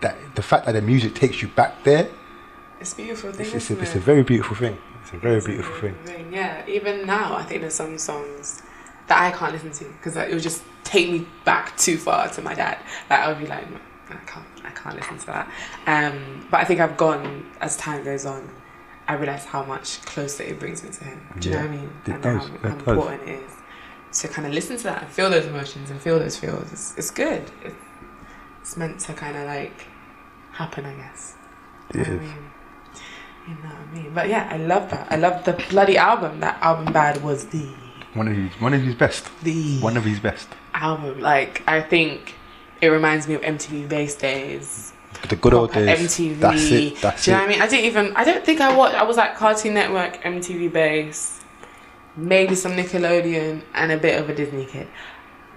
[0.00, 2.08] that the fact that the music takes you back there.
[2.80, 3.46] It's a beautiful thing.
[3.46, 4.76] It's, it's, a, it's a very beautiful thing.
[5.02, 5.94] It's a very It's a beautiful thing.
[6.04, 6.32] thing.
[6.32, 6.62] Yeah.
[6.68, 8.62] Even now, I think there's some songs
[9.08, 12.42] that I can't listen to because it would just take me back too far to
[12.42, 12.78] my dad.
[13.08, 13.64] Like I would be like,
[14.10, 15.50] I can't, I can't listen to that.
[15.86, 18.48] Um, but I think I've gone as time goes on.
[19.08, 21.20] I realize how much closer it brings me to him.
[21.38, 21.90] Do you know what I mean?
[22.06, 22.88] it and does, how, it how does.
[22.88, 23.52] important it is
[24.12, 26.72] to kind of listen to that and feel those emotions and feel those feels.
[26.72, 27.42] It's, it's good.
[27.64, 27.74] It's,
[28.62, 29.86] it's meant to kind of like
[30.52, 31.34] happen, I guess.
[31.94, 32.34] You know I mean?
[33.48, 34.14] You know what I mean?
[34.14, 35.06] But yeah, I love that.
[35.10, 36.40] I love the bloody album.
[36.40, 37.66] That album bad was the
[38.14, 39.30] One of his, one of his best.
[39.42, 40.48] the One of his best.
[40.74, 41.20] album.
[41.20, 42.34] Like I think
[42.80, 44.92] it reminds me of MTV Base days.
[45.28, 45.98] The good old days.
[46.00, 46.38] MTV.
[46.40, 46.96] That's it.
[47.00, 47.46] That's Do you know it.
[47.46, 47.62] what I mean?
[47.62, 48.16] I didn't even.
[48.16, 48.96] I don't think I watched.
[48.96, 51.40] I was like Cartoon Network, MTV Base,
[52.16, 54.88] maybe some Nickelodeon, and a bit of a Disney kid.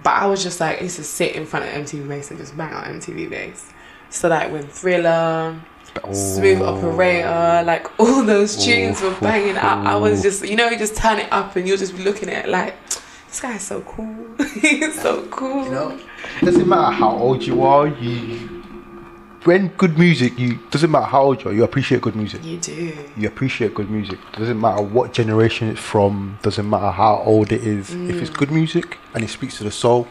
[0.02, 2.38] But I was just like, I used to sit in front of MTV Base and
[2.40, 3.70] just bang out MTV Base.
[4.08, 5.60] So like when Thriller,
[6.12, 6.76] Smooth Oh.
[6.76, 9.86] Operator, like all those tunes were banging out.
[9.86, 12.28] I was just, you know, you just turn it up and you'll just be looking
[12.30, 12.74] at it like,
[13.28, 14.34] this guy's so cool.
[14.60, 15.64] He's so cool.
[15.64, 16.00] You know,
[16.40, 17.86] it doesn't matter how old you are.
[17.86, 18.59] You
[19.44, 21.54] when good music, you doesn't matter how old you are.
[21.54, 22.44] You appreciate good music.
[22.44, 22.92] You do.
[23.16, 24.18] You appreciate good music.
[24.36, 26.38] Doesn't matter what generation it's from.
[26.42, 27.94] Doesn't matter how old it is.
[27.94, 30.08] If it's good music and it speaks to the soul,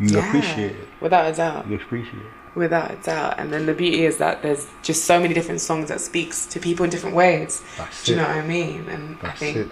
[0.00, 0.12] you Mm.
[0.14, 0.88] Yeah, appreciate it.
[1.00, 1.68] Without a doubt.
[1.68, 2.56] You appreciate it.
[2.56, 3.38] Without a doubt.
[3.38, 6.58] And then the beauty is that there's just so many different songs that speaks to
[6.58, 7.62] people in different ways.
[7.78, 8.22] That's Do you it.
[8.22, 8.88] know what I mean?
[8.88, 9.68] And I think it.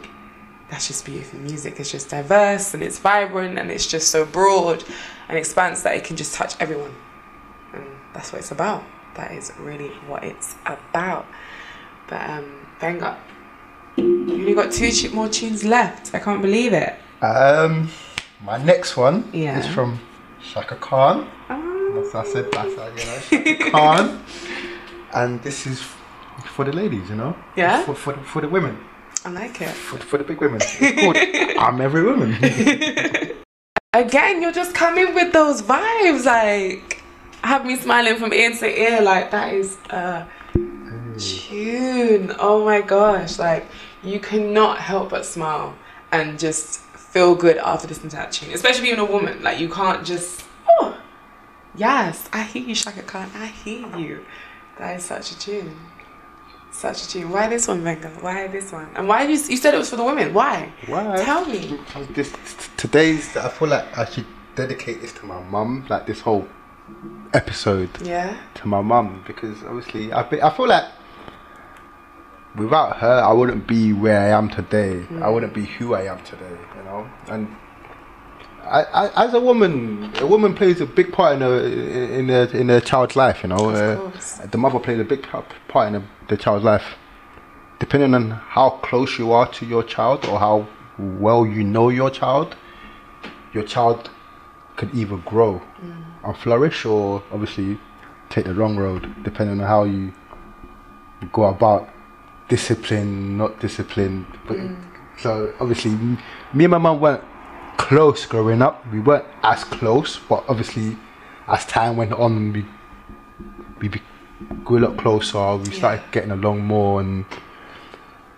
[0.71, 1.81] that's just beautiful music.
[1.81, 4.85] It's just diverse and it's vibrant and it's just so broad
[5.29, 6.95] and expanse that it can just touch everyone.
[8.15, 8.83] That's what it's about.
[9.15, 11.27] That is really what it's about.
[12.09, 13.17] But um, Benga,
[13.97, 16.15] you only got two more tunes left.
[16.15, 16.95] I can't believe it.
[17.23, 17.89] Um,
[18.43, 19.59] my next one Yeah.
[19.59, 20.01] is from
[20.43, 21.29] Chaka Khan.
[21.51, 22.51] Oh, That's I said.
[22.53, 23.19] That's how, you know
[23.55, 24.25] Chaka Khan.
[25.15, 25.83] And this is
[26.47, 27.37] for the ladies, you know.
[27.57, 27.85] Yeah?
[27.85, 28.79] For for the, for the women.
[29.25, 29.69] I like it.
[29.69, 30.61] For, for the big women.
[30.63, 31.17] It's called
[31.59, 32.33] I'm every woman.
[33.95, 36.92] Again, you're just coming with those vibes, like
[37.43, 39.01] have me smiling from ear to ear.
[39.01, 40.27] Like that is a
[41.19, 42.35] tune.
[42.39, 43.39] Oh my gosh!
[43.39, 43.67] Like
[44.03, 45.75] you cannot help but smile
[46.11, 49.43] and just feel good after listening to that tune, especially being a woman.
[49.43, 50.99] Like you can't just oh
[51.75, 53.31] yes, I hear you, Chaka Khan.
[53.35, 54.25] I hear you.
[54.79, 55.77] That is such a tune.
[56.71, 57.31] Such a tune.
[57.31, 58.09] Why this one, Benga?
[58.21, 58.89] Why this one?
[58.95, 60.33] And why you you said it was for the women?
[60.33, 60.73] Why?
[60.87, 61.23] Why?
[61.23, 61.79] Tell me.
[62.11, 62.33] This
[62.79, 63.37] today's.
[63.37, 65.85] I feel like I should dedicate this to my mum.
[65.91, 66.49] Like this whole
[67.35, 68.37] episode Yeah.
[68.55, 70.85] to my mum because obviously I, be- I feel like
[72.57, 75.05] without her I wouldn't be where I am today.
[75.21, 76.57] I wouldn't be who I am today.
[76.77, 77.49] You know, and
[78.65, 81.51] I, I, as a woman, a woman plays a big part in a
[82.19, 83.43] in a in a child's life.
[83.43, 83.77] You know, Of
[84.43, 85.27] Uh, the mother plays a big
[85.69, 86.85] part in a, the child's life.
[87.81, 92.11] Depending on how close you are to your child or how well you know your
[92.11, 92.55] child,
[93.53, 94.11] your child
[94.77, 95.61] could either grow
[96.25, 97.79] and flourish or obviously
[98.29, 100.13] take the wrong road, depending on how you
[101.33, 101.89] go about
[102.49, 104.27] discipline, not discipline.
[104.47, 104.59] But
[105.21, 107.25] so obviously, me and my mum weren't
[107.77, 108.85] close growing up.
[108.93, 110.97] We weren't as close, but obviously,
[111.47, 112.65] as time went on, we
[113.81, 114.03] we be,
[114.65, 115.57] grew a lot closer.
[115.57, 117.25] We started getting along more, and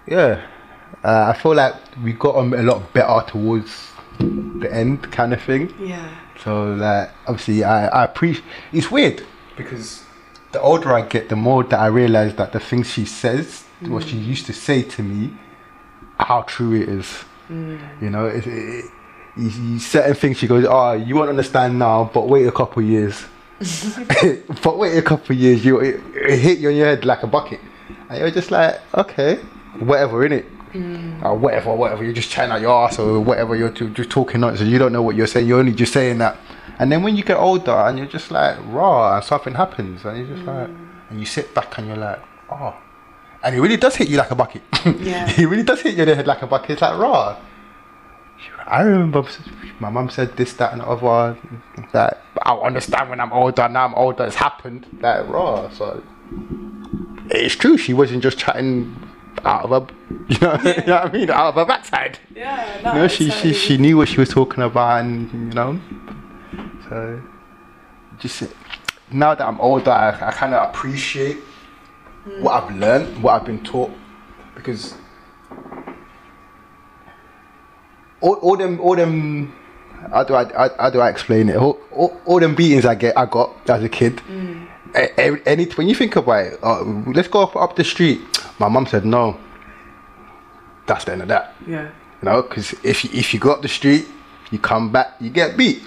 [0.06, 0.46] yeah,
[1.02, 5.42] uh, I feel like we got on a lot better towards the end, kind of
[5.42, 5.72] thing.
[5.78, 6.08] Yeah.
[6.44, 9.24] So like obviously I, I appreciate it's weird
[9.56, 10.04] because
[10.52, 14.04] the older I get the more that I realise that the things she says what
[14.04, 14.26] she mm.
[14.26, 15.30] used to say to me
[16.18, 17.24] how true it is.
[17.48, 18.02] Mm.
[18.02, 18.88] You know, it, it, eh,
[19.36, 22.82] you, you certain things she goes, Oh, you won't understand now, but wait a couple
[22.82, 23.24] of years.
[24.62, 27.22] but wait a couple of years, you it, it hit you on your head like
[27.22, 27.60] a bucket.
[28.08, 29.36] And you're just like, okay,
[29.78, 30.24] whatever,
[30.74, 31.22] innit?
[31.24, 32.04] or whatever, whatever.
[32.04, 33.56] You're just chatting out your ass or whatever.
[33.56, 34.68] You're ju- just talking nonsense.
[34.68, 35.46] You don't know what you're saying.
[35.46, 36.36] You're only just saying that.
[36.78, 40.18] And then when you get older and you're just like raw, and something happens, and
[40.18, 40.88] you're just like, mm.
[41.10, 42.74] and you sit back and you're like, oh,
[43.42, 44.62] and it really does hit you like a bucket.
[45.00, 45.30] Yeah.
[45.30, 46.70] it really does hit you in the head like a bucket.
[46.70, 47.36] It's like raw.
[48.66, 49.24] I remember
[49.78, 51.38] my mum said this, that, and the other.
[51.92, 53.68] That I'll understand when I'm older.
[53.68, 54.24] Now I'm older.
[54.24, 54.86] It's happened.
[55.00, 55.70] Like raw.
[55.70, 56.02] So
[57.30, 57.76] it's true.
[57.76, 58.96] She wasn't just chatting
[59.44, 59.94] out of her,
[60.28, 62.18] you know, you know what I mean, out of her backside.
[62.34, 62.94] Yeah.
[62.94, 65.80] You know, she, she she knew what she was talking about, and you know,
[66.88, 67.22] so
[68.18, 68.44] just
[69.10, 71.36] now that I'm older, I, I kind of appreciate
[72.24, 72.42] hmm.
[72.42, 73.90] what I've learned, what I've been taught,
[74.54, 74.94] because
[78.20, 79.54] all, all them all them
[80.10, 81.56] how do I how, how do I explain it?
[81.56, 84.20] All, all, all them beatings I get I got as a kid.
[84.28, 88.20] a- a- Any when you think about it, uh, let's go up, up the street.
[88.58, 89.38] My mum said no.
[90.86, 91.54] That's the end of that.
[91.66, 91.90] Yeah.
[92.22, 94.06] You know, because if you, if you go up the street,
[94.50, 95.82] you come back, you get beat.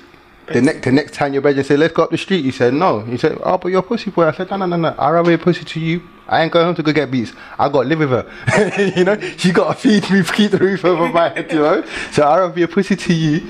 [0.47, 2.73] The next the next time your brother said, "Let's go up the street," you said
[2.73, 3.01] no.
[3.01, 4.95] He said, "Oh, but you're a pussy boy." I said, "No, no, no, no.
[4.97, 6.01] I rather be a pussy to you.
[6.25, 7.33] I ain't going home to go get beats.
[7.59, 8.93] I got to live with her.
[8.95, 11.51] you know, she got to feed me, keep the roof over my head.
[11.51, 13.49] You know, so I rather be a pussy to you.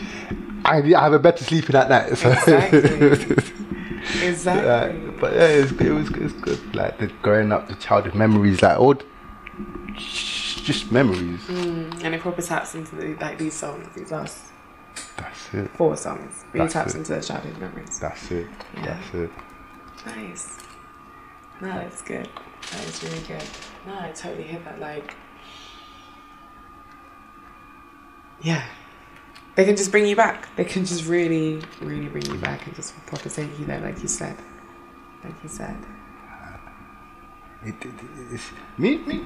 [0.65, 2.17] I, I have a better sleeping at night.
[2.17, 2.31] So.
[2.31, 3.53] Exactly.
[4.47, 6.75] Uh, but yeah, it was, it was it was good.
[6.75, 8.95] Like the growing up, the childhood memories, like all,
[9.95, 11.39] just memories.
[11.41, 14.45] Mm, and it proper taps into the, like these songs, these last
[15.17, 15.69] That's it.
[15.71, 16.45] four songs.
[16.53, 16.99] Really That's taps it.
[16.99, 17.99] into the childhood memories.
[17.99, 18.47] That's it.
[18.75, 18.85] Yeah.
[18.85, 19.31] That's it.
[20.05, 20.57] Nice.
[21.61, 22.29] No, that's good.
[22.71, 23.43] That is really good.
[23.85, 24.79] No, I totally hit that.
[24.79, 25.15] Like,
[28.41, 28.63] yeah,
[29.57, 30.55] they can just bring you back.
[30.55, 33.99] They can just really, really bring you back and just proper take you there, like
[34.03, 34.37] you said.
[35.23, 35.75] Like you said.
[37.65, 37.93] It, it,
[38.31, 39.25] it's, me, me,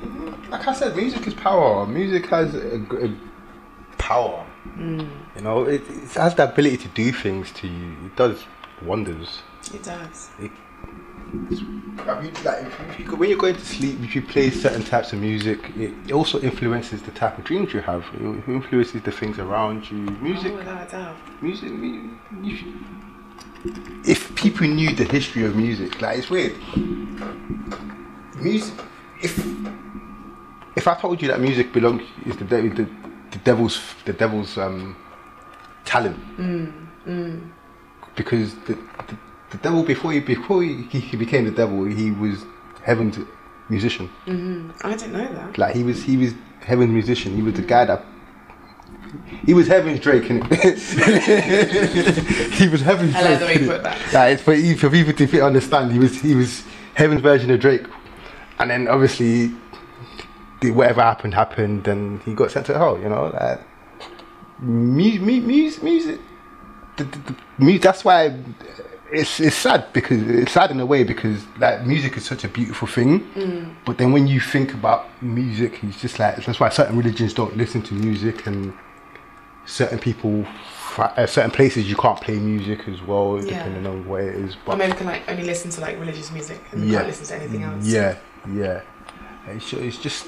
[0.49, 1.85] like I said, music is power.
[1.85, 3.13] Music has a, a
[3.97, 4.47] power.
[4.77, 5.09] Mm.
[5.35, 7.97] You know, it, it has the ability to do things to you.
[8.05, 8.45] It does
[8.81, 9.43] wonders.
[9.73, 10.29] It does.
[11.33, 14.49] I mean, like, if, if you go, when you're going to sleep, if you play
[14.49, 18.03] certain types of music, it, it also influences the type of dreams you have.
[18.15, 19.97] It influences the things around you.
[19.97, 21.15] Music, Oh, without a doubt.
[21.41, 21.69] music.
[21.69, 22.73] you should-
[24.05, 26.55] If people knew the history of music, like it's weird.
[28.41, 28.73] Music.
[29.21, 29.37] If
[30.75, 32.87] if I told you that music belongs is the, the
[33.31, 34.95] the devil's the devil's um,
[35.85, 36.17] talent.
[38.15, 38.73] Because the,
[39.07, 39.15] the
[39.51, 42.43] the devil before he before he, he became the devil, he was
[42.83, 43.17] heaven's
[43.69, 44.09] musician.
[44.25, 44.71] Mm-hmm.
[44.87, 45.57] I didn't know that.
[45.57, 47.35] Like he was he was heaven's musician.
[47.35, 48.03] He was the guy that
[49.45, 50.23] he was heaven's Drake.
[50.23, 50.51] innit?
[52.53, 53.39] he was heaven's I like Drake.
[53.39, 54.13] the way you put that.
[54.13, 56.63] Like, for, for people to understand, he was he was
[56.95, 57.85] heaven's version of Drake.
[58.59, 59.51] And then obviously,
[60.61, 62.97] the, whatever happened happened, and he got sent to hell.
[62.99, 63.59] You know, like
[64.59, 66.19] mu- mu- music, music,
[66.97, 68.35] the, the, the, mu- that's why
[69.12, 72.47] it's it's sad because it's sad in a way because like music is such a
[72.47, 76.97] beautiful thing, but then when you think about music, it's just like that's why certain
[76.97, 78.74] religions don't listen to music and
[79.65, 80.45] certain people.
[80.97, 83.60] Uh, certain places you can't play music as well, Yeah.
[83.63, 84.56] depending on where it is.
[84.56, 86.97] Or But maybe we can like only listen to like religious music and Yeah.
[86.97, 87.86] can't listen to anything else.
[87.86, 88.15] yeah,
[88.54, 88.82] yeah.
[89.47, 90.26] It's, it's just.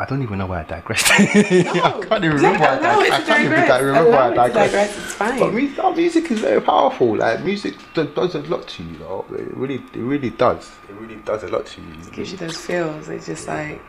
[0.00, 1.10] I don't even know why I digressed.
[1.10, 3.12] I can't even remember why I Allow it digressed.
[3.12, 4.72] I can't even remember why I Allow it to digressed.
[4.72, 5.38] digress, it's fine.
[5.38, 7.16] But music, oh, music is very powerful.
[7.18, 9.26] Like music does a lot to you, though.
[9.30, 10.70] It really, it really does.
[10.88, 11.92] It really does a lot to you.
[12.00, 13.10] It gives you those feels.
[13.10, 13.82] It's just like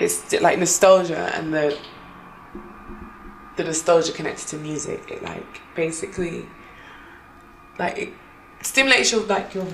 [0.00, 1.78] it's like nostalgia and the
[3.56, 5.08] the nostalgia connected to music.
[5.08, 6.46] It like basically
[7.78, 8.12] like it
[8.62, 9.66] stimulates your like your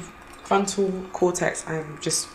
[0.45, 1.67] frontal cortex.
[1.67, 2.29] I'm just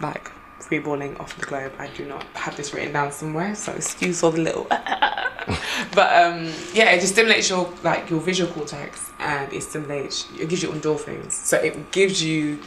[0.00, 0.32] like
[0.70, 1.72] freeballing off the globe.
[1.78, 4.64] I do not have this written down somewhere, so excuse all the little.
[4.68, 10.28] but um, yeah, it just stimulates your like your visual cortex, and it stimulates.
[10.38, 12.60] It gives you endorphins, so it gives you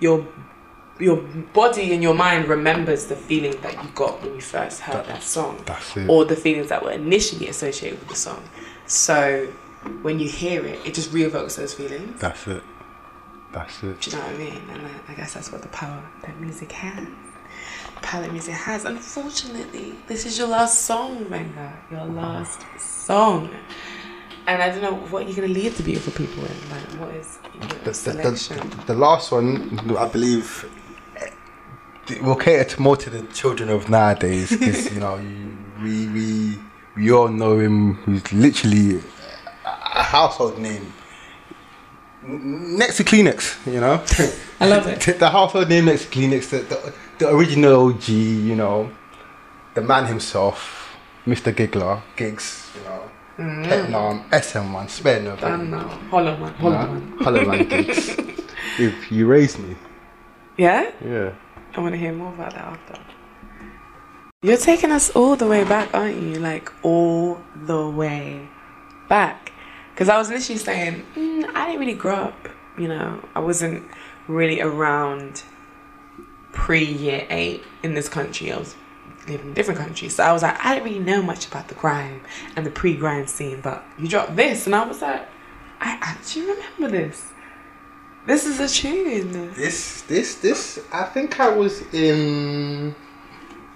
[0.00, 0.26] your
[0.98, 1.16] your
[1.52, 5.22] body and your mind remembers the feeling that you got when you first heard that
[5.22, 6.08] song That's it.
[6.08, 8.42] or the feelings that were initially associated with the song
[8.86, 9.46] so
[10.02, 12.62] when you hear it it just reevokes those feelings That's it.
[13.52, 14.00] That's it.
[14.00, 16.38] do you know what I mean and I, I guess that's what the power that
[16.38, 17.08] music has
[18.02, 18.84] the power that music has.
[18.84, 21.72] Unfortunately this is your last song Benga.
[21.90, 23.50] Your last song.
[24.46, 27.14] And I don't know what you're going to leave the beautiful people in like what
[27.14, 28.70] is The, the, selection?
[28.70, 30.68] the, the last one, I believe,
[31.16, 31.30] eh,
[32.08, 36.08] it will cater to more to the children of nowadays because you know you, we
[36.08, 36.58] we
[36.96, 38.02] we all know him.
[38.04, 39.00] He's literally
[39.64, 40.92] a household name.
[42.24, 43.64] Next to Kleenex.
[43.72, 44.02] You know,
[44.60, 45.18] I love it.
[45.18, 48.08] The household name next to Kleenex, the, the, the original OG.
[48.08, 48.90] You know,
[49.74, 51.54] the man himself, Mr.
[51.54, 52.70] Giggler, Giggs.
[52.76, 55.40] You know, Peckham, SN1, Spare Nobody.
[55.42, 58.08] Done now Hollow one Hollow Nah, one Giggs.
[58.78, 59.74] if you raise me,
[60.58, 61.32] yeah yeah.
[61.74, 63.00] I want to hear more about that after.
[64.42, 66.34] You're taking us all the way back, aren't you?
[66.40, 68.48] Like all the way
[69.08, 69.52] back.
[69.94, 72.48] Because I was literally saying, mm, I didn't really grow up.
[72.76, 73.84] You know, I wasn't
[74.26, 75.42] really around
[76.52, 78.52] pre year eight in this country.
[78.52, 78.76] I was
[79.28, 81.74] living in different countries, so I was like, I didn't really know much about the
[81.74, 82.22] grime
[82.56, 83.60] and the pre-grime scene.
[83.60, 85.26] But you dropped this, and I was like,
[85.80, 87.32] I actually remember this.
[88.26, 89.52] This is a tune.
[89.54, 90.80] This, this, this.
[90.92, 92.94] I think I was in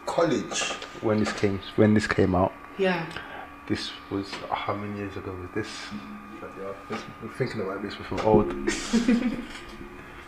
[0.06, 0.62] college
[1.00, 2.52] when this came when this came out.
[2.78, 3.06] Yeah.
[3.66, 5.68] This was oh, how many years ago was this?
[6.38, 8.52] Bloody hell, this- I'm thinking about this before old.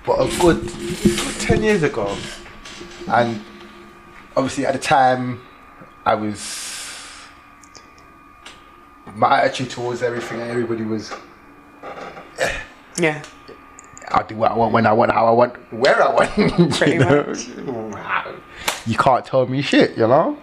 [0.09, 2.17] but a good, good ten years ago,
[3.09, 3.39] and
[4.35, 5.39] obviously at the time,
[6.07, 7.27] I was
[9.15, 10.41] my attitude towards everything.
[10.41, 11.13] and Everybody was
[12.99, 13.23] Yeah.
[14.09, 16.31] I'll do what I want when I want, how I want, where I want.
[16.79, 17.35] Pretty you know?
[18.87, 20.39] You can't tell me shit, you know.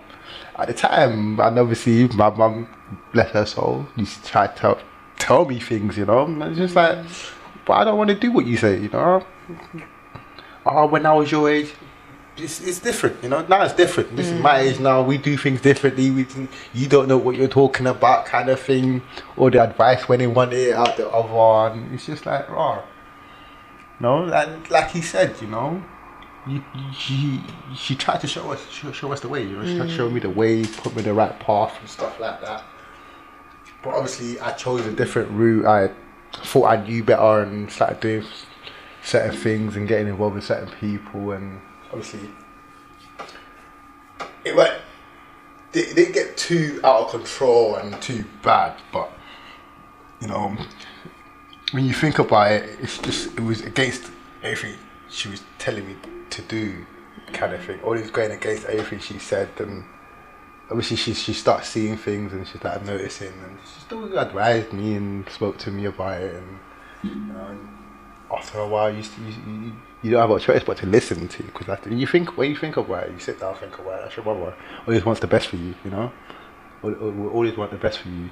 [0.60, 2.68] At the time, and obviously my mum,
[3.12, 4.80] bless her soul, used to try to tell,
[5.18, 6.26] tell me things, you know.
[6.26, 7.04] And it's just like,
[7.66, 9.26] but I don't want to do what you say, you know.
[10.66, 11.72] Oh, when I was your age,
[12.38, 13.46] it's, it's different, you know.
[13.48, 14.16] Now it's different.
[14.16, 14.64] This is my mm.
[14.64, 15.02] age now.
[15.02, 16.12] We do things differently.
[16.12, 16.28] We
[16.74, 19.02] you don't know what you're talking about, kind of thing.
[19.38, 21.76] Or the advice when in one ear, out the other.
[21.76, 22.84] And it's just like, oh.
[24.00, 25.82] No, and like he said, you know,
[26.46, 26.62] you,
[26.94, 27.42] she
[27.76, 29.44] she tried to show us show, show us the way.
[29.44, 30.36] You know, she tried to show me the mm.
[30.36, 32.64] way, put me the right path and stuff like that.
[33.82, 35.66] But obviously, I chose a different route.
[35.66, 35.92] I
[36.34, 38.26] thought I knew better and started doing
[39.06, 41.32] certain things and getting involved with certain people.
[41.32, 42.30] And obviously,
[44.44, 44.74] it went.
[45.74, 49.12] It didn't get too out of control and too bad, but
[50.22, 50.56] you know,
[51.72, 54.10] when you think about it, it's just it was against
[54.42, 55.96] everything she was telling me
[56.30, 56.86] to do,
[57.34, 57.82] kind of thing.
[57.82, 59.84] Always going against everything she said, and
[60.70, 64.96] obviously she she starts seeing things and she's like noticing, and she still advised me
[64.96, 66.60] and spoke to me about it, and
[67.04, 67.75] you know, and
[68.32, 69.74] after a while, you you, you,
[70.04, 72.78] you don't have a choice but to listen to because you think when you think
[72.78, 74.02] of it, you sit down, think about it.
[74.04, 74.56] That's your mother
[74.88, 76.12] always wants the best for you, you know.
[76.82, 78.30] will, will, will always want the best for you.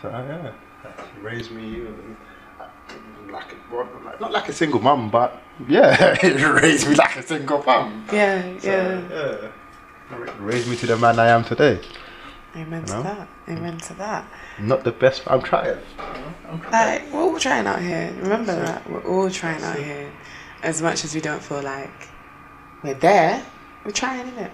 [0.00, 0.52] So uh,
[0.84, 2.64] yeah, she raised me uh,
[3.30, 7.62] like, a, like not like a single mum, but yeah, raised me like a single
[7.62, 8.06] mum.
[8.12, 9.10] Yeah, So, yeah.
[9.10, 9.50] yeah.
[10.38, 11.80] Raised me to the man I am today.
[12.54, 13.02] Amen to know?
[13.02, 13.28] that.
[13.48, 14.26] Amen to that.
[14.58, 15.22] Not the best.
[15.26, 15.78] I'm trying.
[16.48, 17.02] I'm trying.
[17.02, 18.14] Like, we're all trying out here.
[18.20, 18.88] Remember that.
[18.90, 20.12] We're all trying out here.
[20.62, 22.08] As much as we don't feel like
[22.82, 23.44] we're there,
[23.84, 24.52] we're trying, in it,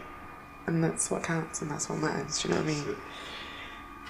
[0.66, 2.42] And that's what counts and that's what matters.
[2.42, 2.96] Do you know what I mean?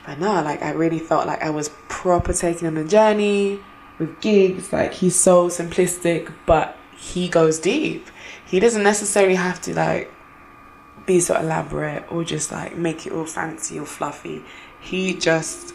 [0.06, 3.60] But no, like, I really felt like I was proper taking on the journey
[3.98, 4.72] with Giggs.
[4.72, 8.06] Like, he's so simplistic, but he goes deep.
[8.46, 10.10] He doesn't necessarily have to, like,
[11.06, 14.44] be so elaborate or just like make it all fancy or fluffy.
[14.80, 15.74] He just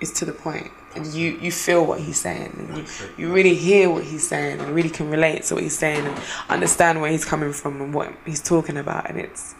[0.00, 2.84] is to the point and you you feel what he's saying and you,
[3.16, 6.20] you really hear what he's saying and really can relate to what he's saying and
[6.48, 9.54] understand where he's coming from and what he's talking about and it's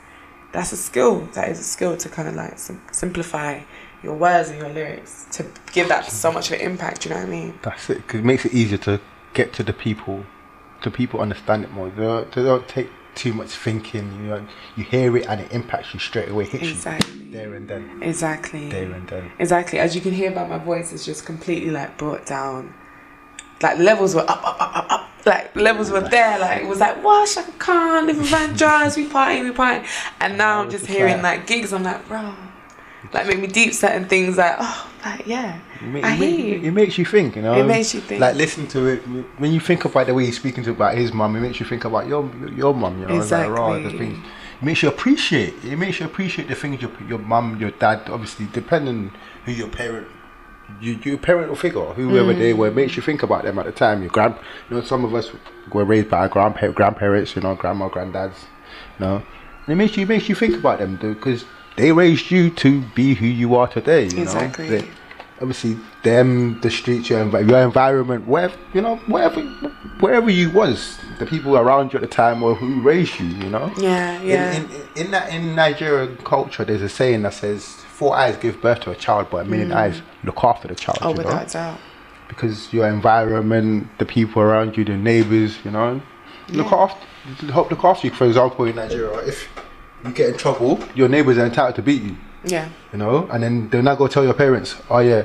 [0.53, 3.61] that's a skill that is a skill to kind of like sim- simplify
[4.03, 7.17] your words and your lyrics to give that so much of an impact you know
[7.19, 8.07] what i mean That's it.
[8.09, 9.01] Cause it makes it easier to
[9.35, 10.25] get to the people.
[10.83, 11.91] To people understand it more.
[11.91, 14.13] They don't, they don't take too much thinking.
[14.13, 14.47] You know,
[14.77, 16.45] you hear it and it impacts you straight away.
[16.45, 18.03] Hits exactly you there and then.
[18.03, 19.31] exactly There and then.
[19.39, 19.79] Exactly.
[19.79, 22.75] As you can hear by my voice, it's just completely like brought down.
[23.63, 25.07] Like levels were up, up, up, up, up.
[25.27, 26.39] Like levels were there.
[26.39, 27.29] Like it was like, what?
[27.29, 29.87] Chaka Khan, living Van Drives, we party, we party.
[30.21, 31.73] And now I'm just hearing like Giggs.
[31.73, 32.35] I'm like, bro,
[33.13, 34.39] like make me deep certain things.
[34.39, 36.69] Like, oh, like yeah, It, I it, hear you.
[36.69, 37.55] it makes you think, you know.
[37.55, 38.21] It makes you think.
[38.21, 38.99] Like listen to it
[39.39, 41.37] when you think about the way he's speaking to about his mum.
[41.37, 43.01] It makes you think about your your, mum.
[43.01, 44.19] You know, It's like, raw, the things.
[44.61, 45.55] It makes you appreciate.
[45.65, 48.09] It makes you appreciate the things your your mum, your dad.
[48.11, 49.13] Obviously, depending
[49.45, 50.07] who your parent.
[50.81, 54.03] You, your parental figure, whoever they were, makes you think about them at the time.
[54.03, 54.37] Your grand,
[54.71, 55.33] you know, some of us
[55.73, 58.45] were raised by our grandpa- grandparents, you know, grandma, granddads,
[58.97, 61.45] you know, and it makes you makes you think about them because
[61.77, 64.05] they raised you to be who you are today.
[64.09, 64.69] You Exactly.
[64.69, 64.89] know, They-
[65.41, 69.41] obviously them, the streets, your, envi- your environment, wherever you know, wherever
[70.01, 73.49] wherever you was, the people around you at the time or who raised you, you
[73.51, 73.73] know.
[73.79, 74.53] yeah, yeah.
[74.53, 78.61] In, in, in that in Nigerian culture, there's a saying that says, four eyes give
[78.63, 81.07] birth to a child, but a million eyes look after the child." Mm.
[81.07, 81.19] oh, know?
[81.19, 81.79] without a doubt.
[82.29, 86.01] because your environment, the people around you, the neighbors, you know,
[86.51, 86.77] look Yeah.
[86.85, 87.07] after,
[87.53, 88.13] help look after you.
[88.15, 89.49] For example, in Nigeria, if
[90.05, 93.43] you get in trouble, your neighbors are entitled to beat you, Yeah, you know, and
[93.43, 95.25] then they'll not go tell your parents, oh yeah,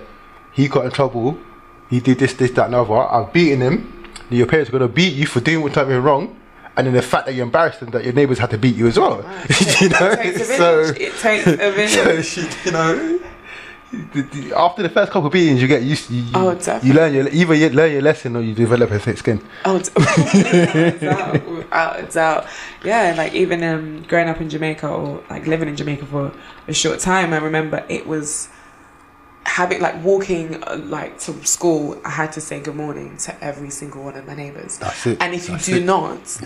[0.51, 1.37] he got in trouble,
[1.89, 2.93] he did this, this, that, and other.
[2.95, 3.91] I've beaten him.
[4.29, 6.39] Then your parents are gonna beat you for doing something wrong.
[6.77, 8.87] And then the fact that you're embarrassed them that your neighbours had to beat you
[8.87, 9.17] as well,
[9.79, 10.11] you know.
[10.11, 11.89] it takes a So, it takes a village.
[11.91, 13.19] so she, you know,
[14.55, 16.09] after the first couple of beatings, you get used.
[16.09, 18.99] You, you, Oh, you learn your either you learn your lesson or you develop a
[18.99, 19.41] thick skin.
[19.65, 22.45] Oh, it's without a doubt, without doubt.
[22.83, 26.31] Yeah, like even um, growing up in Jamaica or like living in Jamaica for
[26.67, 28.49] a short time, I remember it was
[29.45, 31.99] having like walking uh, like to school.
[32.03, 35.17] I had to say good morning to every single one of my neighbors, That's it.
[35.21, 35.83] and if you That's do it.
[35.83, 36.41] not,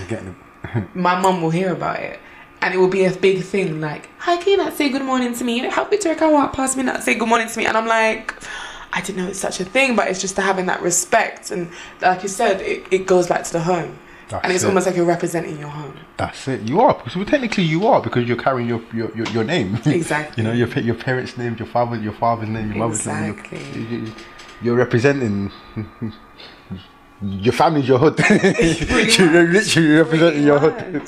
[0.95, 2.19] my mum will hear about it.
[2.62, 5.34] And it will be a big thing, like, how can you not say good morning
[5.34, 5.60] to me?
[5.60, 7.66] How could Turk walk past me not say good morning to me?
[7.66, 8.36] And I'm like,
[8.91, 11.51] I didn't know it's such a thing, but it's just having that respect.
[11.51, 11.70] And
[12.01, 13.97] like you said, it, it goes back to the home.
[14.30, 14.68] That's and it's it.
[14.68, 15.97] almost like you're representing your home.
[16.18, 16.62] That's it.
[16.62, 19.80] You are because well, technically you are because you're carrying your your, your, your name.
[19.86, 20.43] Exactly.
[20.43, 23.32] you know your your parents' name, your father, your father's name, your mother's name.
[23.32, 23.82] Exactly.
[23.82, 24.14] You're,
[24.62, 25.51] you're representing.
[27.22, 28.17] Your family's your hood.
[28.30, 31.03] you're literally representing your hood.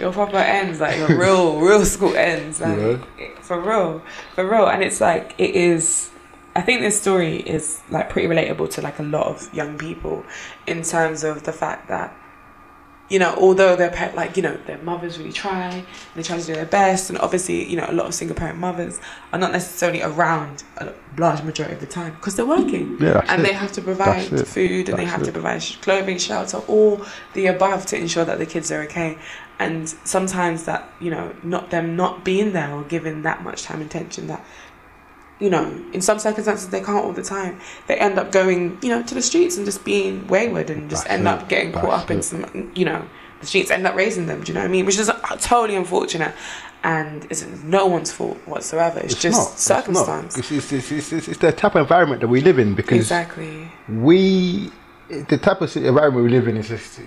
[0.00, 2.60] Your proper ends, like your real, real school ends.
[2.60, 3.28] Like, Yeah.
[3.40, 4.02] For real.
[4.34, 4.66] For real.
[4.66, 6.10] And it's like, it is.
[6.56, 10.24] I think this story is like pretty relatable to like a lot of young people
[10.66, 12.16] in terms of the fact that
[13.10, 15.84] you know, although their pa- like you know their mothers really try,
[16.14, 18.58] they try to do their best, and obviously you know a lot of single parent
[18.58, 18.98] mothers
[19.32, 23.42] are not necessarily around a large majority of the time because they're working, Yeah, and
[23.42, 23.46] it.
[23.48, 27.46] they have to provide That's food and they have to provide clothing, shelter, all the
[27.46, 29.18] above to ensure that the kids are okay.
[29.58, 33.80] And sometimes that you know not them not being there or giving that much time
[33.80, 34.44] and attention that
[35.40, 37.60] you know, in some circumstances they can't all the time.
[37.88, 41.04] They end up going, you know, to the streets and just being wayward and just
[41.04, 41.28] That's end it.
[41.28, 43.04] up getting caught up in some, you know,
[43.40, 44.42] the streets end up raising them.
[44.42, 44.86] Do you know what I mean?
[44.86, 45.10] Which is
[45.40, 46.34] totally unfortunate,
[46.82, 49.00] and it's no one's fault whatsoever.
[49.00, 49.52] It's, just not.
[49.52, 49.78] It's not.
[49.84, 50.38] circumstance.
[50.38, 52.98] It's, it's, it's, it's, it's, it's the type of environment that we live in because
[53.00, 53.68] Exactly.
[53.88, 54.70] we
[55.08, 57.00] the type of environment we live in is just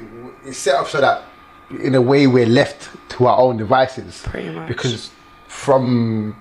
[0.45, 1.23] it's set up so that
[1.81, 4.67] in a way we're left to our own devices Pretty much.
[4.67, 5.09] because
[5.47, 6.35] from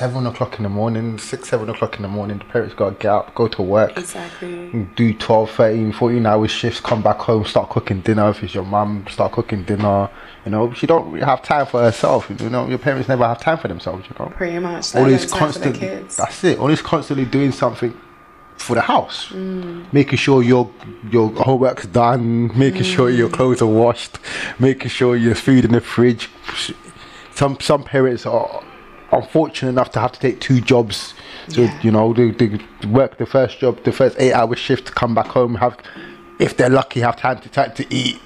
[0.00, 2.38] seven o'clock in the morning, six, seven o'clock in the morning.
[2.38, 4.88] The parents got to get up, go to work, Exactly.
[4.96, 8.30] do 12, 13, 14 hour shifts, come back home, start cooking dinner.
[8.30, 10.08] If it's your mum, start cooking dinner.
[10.46, 12.30] You know, she don't really have time for herself.
[12.30, 14.06] You know, your parents never have time for themselves.
[14.08, 14.94] You know, Pretty much.
[14.96, 16.16] all They this don't time for their constant.
[16.16, 16.58] That's it.
[16.58, 17.92] Always constantly doing something
[18.56, 19.84] for the house, Mm.
[19.92, 20.64] making sure your
[21.10, 23.32] your homework's done, making sure your Mm.
[23.38, 24.18] clothes are washed,
[24.58, 26.30] making sure your food in the fridge.
[27.34, 28.62] Some some parents are
[29.12, 31.14] unfortunate enough to have to take two jobs.
[31.48, 31.80] So Yeah.
[31.82, 32.58] you know, they, they
[32.88, 35.76] work the first job, the first eight hour shift, come back home, have
[36.38, 38.20] if they're lucky, have time to time to eat.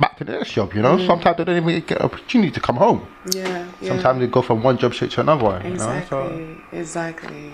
[0.00, 0.98] Back to the next job, you know.
[1.06, 3.06] Sometimes they don't even get an opportunity to come home.
[3.32, 3.44] Yeah.
[3.46, 3.68] Mm.
[3.80, 3.88] yeah.
[3.90, 5.62] Sometimes they go from one job straight to another one.
[5.62, 5.74] You know?
[5.74, 6.56] Exactly.
[6.70, 7.52] So, Exactly.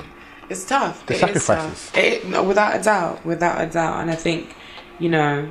[0.48, 1.04] It's tough.
[1.04, 1.90] The It sacrifices.
[1.90, 1.98] tough.
[1.98, 3.24] It, no, without a doubt.
[3.26, 4.00] Without a doubt.
[4.00, 4.54] And I think,
[4.98, 5.50] you know,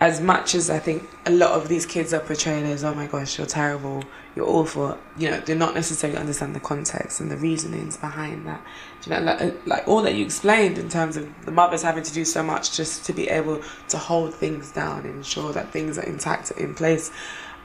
[0.00, 3.06] as much as I think a lot of these kids are portrayed as, oh my
[3.08, 4.04] gosh, you're terrible,
[4.36, 8.64] you're awful, you know, they're not necessarily understand the context and the reasonings behind that.
[9.02, 11.82] Do you know, like, uh, like all that you explained in terms of the mothers
[11.82, 15.52] having to do so much just to be able to hold things down and ensure
[15.52, 17.10] that things are intact in place.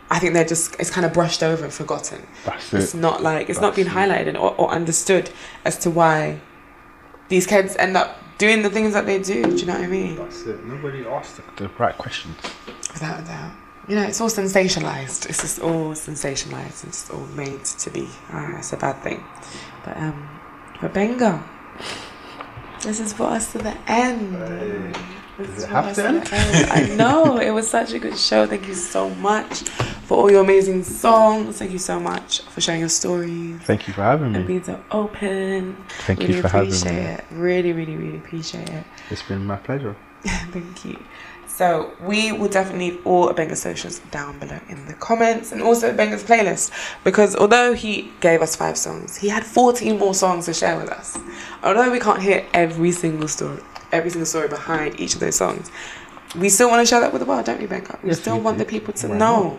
[0.09, 2.25] I think they're just, it's kind of brushed over and forgotten.
[2.45, 2.81] That's it.
[2.81, 5.29] It's not like, it's not That's been highlighted or, or understood
[5.65, 6.41] as to why
[7.29, 9.43] these kids end up doing the things that they do.
[9.43, 10.15] Do you know what I mean?
[10.15, 10.63] That's it.
[10.65, 12.37] Nobody asked the, the right questions.
[12.93, 13.51] Without a doubt.
[13.87, 15.29] You know, it's all sensationalized.
[15.29, 16.85] It's just all sensationalized.
[16.87, 18.07] It's all made to be.
[18.31, 19.23] Ah, it's a bad thing.
[19.83, 20.29] But um,
[20.81, 21.43] but Benga,
[22.81, 24.95] this is for us to the end.
[25.37, 26.23] This Does is it for us to end?
[26.25, 26.71] the end.
[26.71, 28.47] I know it was such a good show.
[28.47, 29.59] Thank you so much
[30.07, 31.57] for all your amazing songs.
[31.59, 34.37] Thank you so much for sharing your stories Thank you for having me.
[34.39, 35.75] and being so open.
[36.07, 36.99] Thank really you for having appreciate me.
[37.01, 37.23] it.
[37.31, 38.83] Really, really, really appreciate it.
[39.11, 39.95] It's been my pleasure.
[40.25, 40.97] Thank you.
[41.55, 45.61] So we will definitely leave all of Benga's socials down below in the comments and
[45.61, 46.71] also Benga's playlist
[47.05, 50.89] because although he gave us five songs, he had 14 more songs to share with
[50.89, 51.17] us.
[51.63, 53.61] Although we can't hear every single story,
[53.93, 55.71] every single story behind each of those songs,
[56.37, 57.99] we still want to share that with the world, don't we, Benga?
[58.03, 58.65] We Yes, still we want do.
[58.65, 59.57] the people to Why know.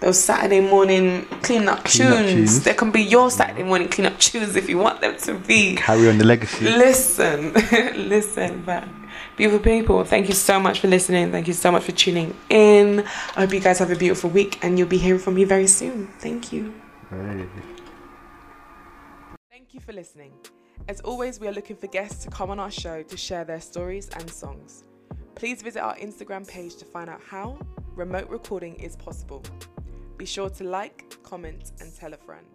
[0.00, 2.32] Those Saturday morning clean up Clean up tunes.
[2.32, 2.62] tunes.
[2.64, 5.76] There can be your Saturday morning clean up tunes if you want them to be.
[5.76, 6.64] Carry on the legacy.
[6.66, 7.52] Listen,
[8.08, 8.84] listen, but
[9.36, 11.30] beautiful people, thank you so much for listening.
[11.30, 13.00] Thank you so much for tuning in.
[13.36, 15.66] I hope you guys have a beautiful week and you'll be hearing from me very
[15.66, 16.08] soon.
[16.18, 16.74] Thank you.
[17.10, 17.46] Hey.
[19.50, 20.32] Thank you for listening.
[20.88, 23.60] As always, we are looking for guests to come on our show to share their
[23.60, 24.84] stories and songs.
[25.34, 27.58] Please visit our Instagram page to find out how
[27.94, 29.42] remote recording is possible.
[30.16, 32.46] Be sure to like, comment, and tell a friend.